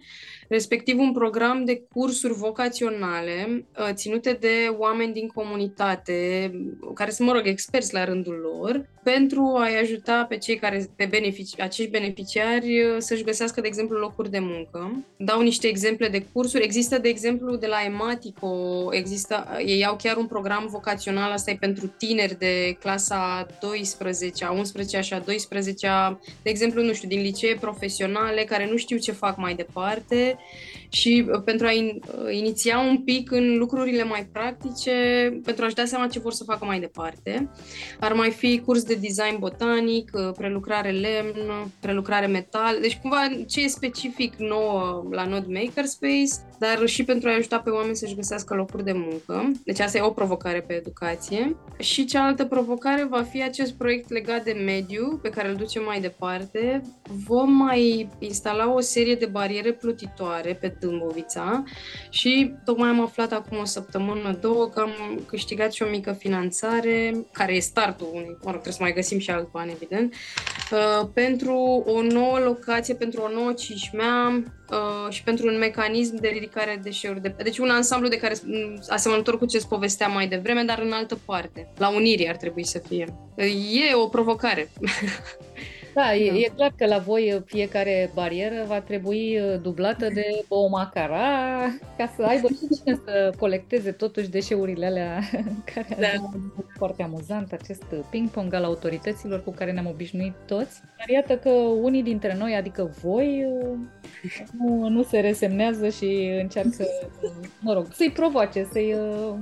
[0.49, 6.51] respectiv un program de cursuri vocaționale uh, ținute de oameni din comunitate,
[6.95, 11.07] care sunt, mă rog, experți la rândul lor, pentru a-i ajuta pe cei care, pe
[11.11, 15.05] benefici, acești beneficiari uh, să-și găsească, de exemplu, locuri de muncă.
[15.17, 16.65] Dau niște exemple de cursuri.
[16.65, 21.57] Există, de exemplu, de la Ematico, există, ei au chiar un program vocațional, asta e
[21.61, 27.21] pentru tineri de clasa 12, a 11 și a 12 de exemplu, nu știu, din
[27.21, 30.39] licee profesionale care nu știu ce fac mai departe
[30.95, 34.93] și uh, pentru a in, uh, iniția un pic în lucrurile mai practice,
[35.45, 37.51] pentru a-și da seama ce vor să facă mai departe.
[38.01, 43.61] Ar mai fi curs de design botanic, uh, prelucrare lemn, prelucrare metal, deci cumva ce
[43.61, 48.55] e specific nou la Node Makerspace, dar și pentru a ajuta pe oameni să-și găsească
[48.55, 49.51] locuri de muncă.
[49.65, 51.57] Deci asta e o provocare pe educație.
[51.79, 56.01] Și cealaltă provocare va fi acest proiect legat de mediu, pe care îl ducem mai
[56.01, 56.83] departe.
[57.27, 61.65] Vom mai instala o serie de bariere plutitoare pe Dâmbovița
[62.11, 67.27] și tocmai am aflat acum o săptămână, două, că am câștigat și o mică finanțare,
[67.33, 70.15] care e startul unui, mă rog, trebuie să mai găsim și alt bani, evident,
[70.73, 71.57] uh, pentru
[71.87, 76.77] o nouă locație, pentru o nouă cișmea uh, și pentru un mecanism de ridicare a
[76.77, 77.23] deșeuri.
[77.23, 77.35] De...
[77.43, 78.35] Deci un ansamblu de care
[78.89, 81.73] asemănător cu ce îți povesteam mai devreme, dar în altă parte.
[81.77, 83.07] La Unirii ar trebui să fie.
[83.91, 84.71] E o provocare.
[85.95, 90.69] Da, e, e clar că la voi fiecare barieră va trebui uh, dublată de o
[90.69, 91.21] macara
[91.97, 95.21] ca să aibă și cine să colecteze totuși deșeurile alea
[95.75, 96.31] care da.
[96.77, 100.81] foarte amuzant, acest ping-pong al autorităților cu care ne-am obișnuit toți.
[100.99, 101.51] Dar iată că
[101.83, 103.79] unii dintre noi, adică voi, uh,
[104.59, 106.85] nu, nu se resemnează și încearcă,
[107.61, 109.35] mă rog, să-i provoace, să-i, uh,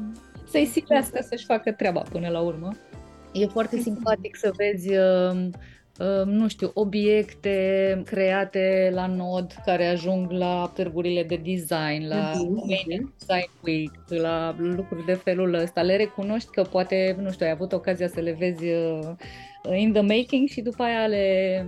[0.50, 2.76] să-i silească să-și facă treaba până la urmă.
[3.32, 4.88] E foarte simpatic să vezi
[6.24, 13.00] nu știu, obiecte create la Nod care ajung la târgurile de design, la uh-huh.
[13.18, 15.82] Design Week, la lucruri de felul ăsta.
[15.82, 20.00] Le recunoști că poate, nu știu, ai avut ocazia să le vezi uh, in the
[20.00, 21.66] making și după aia le,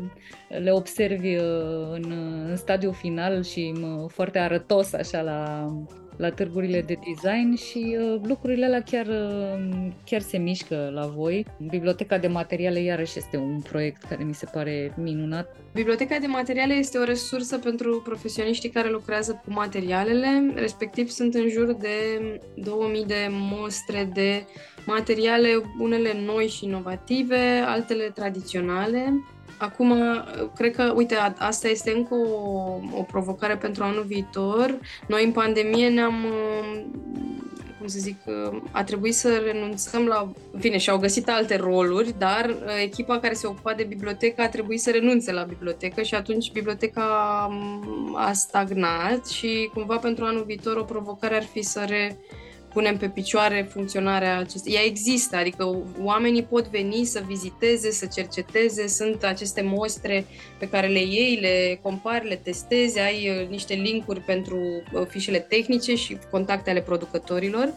[0.48, 2.12] le observi uh, în,
[2.48, 3.74] în stadiu final și
[4.08, 5.68] foarte arătos așa la,
[6.16, 11.46] la târgurile de design și uh, lucrurile alea chiar, uh, chiar se mișcă la voi.
[11.68, 15.56] Biblioteca de materiale iarăși este un proiect care mi se pare minunat.
[15.72, 21.48] Biblioteca de materiale este o resursă pentru profesioniștii care lucrează cu materialele, respectiv sunt în
[21.48, 21.88] jur de
[22.54, 24.44] 2000 de mostre de
[24.86, 25.48] materiale,
[25.78, 29.12] unele noi și inovative, altele tradiționale
[29.58, 29.94] Acum,
[30.54, 34.78] cred că, uite, asta este încă o, o provocare pentru anul viitor.
[35.08, 36.14] Noi, în pandemie, ne-am,
[37.78, 38.16] cum să zic,
[38.70, 40.32] a trebuit să renunțăm la...
[40.60, 44.90] Bine, și-au găsit alte roluri, dar echipa care se ocupa de bibliotecă a trebuit să
[44.90, 47.02] renunțe la bibliotecă și atunci biblioteca
[48.14, 52.18] a stagnat și, cumva, pentru anul viitor, o provocare ar fi să re
[52.74, 54.74] punem pe picioare funcționarea acestei.
[54.74, 60.26] Ea există, adică oamenii pot veni să viziteze, să cerceteze, sunt aceste mostre
[60.58, 64.58] pe care le iei, le compari, le testezi, ai uh, niște linkuri pentru
[64.92, 67.72] uh, fișele tehnice și contacte ale producătorilor,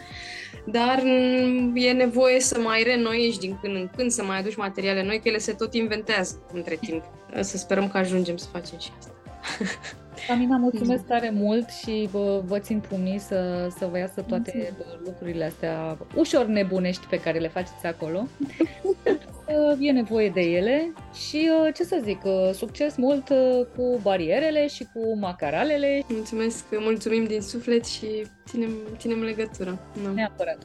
[0.65, 5.03] dar mm, e nevoie să mai renoiești din când în când, să mai aduci materiale
[5.03, 7.03] noi, că ele se tot inventează între timp.
[7.39, 9.11] Să sperăm că ajungem să facem și asta.
[10.29, 15.03] Amina, mulțumesc tare mult și vă, vă țin promis să, să vă iasă toate mulțumesc.
[15.05, 18.27] lucrurile astea ușor nebunești pe care le faceți acolo.
[19.79, 20.93] e nevoie de ele
[21.27, 26.03] și uh, ce să zic, uh, succes mult uh, cu barierele și cu macaralele.
[26.09, 28.07] Mulțumesc, mulțumim din suflet și
[28.47, 29.77] ținem, ținem legătura.
[30.03, 30.11] No.
[30.13, 30.57] Neapărat.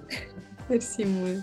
[0.69, 1.43] Mersi mult.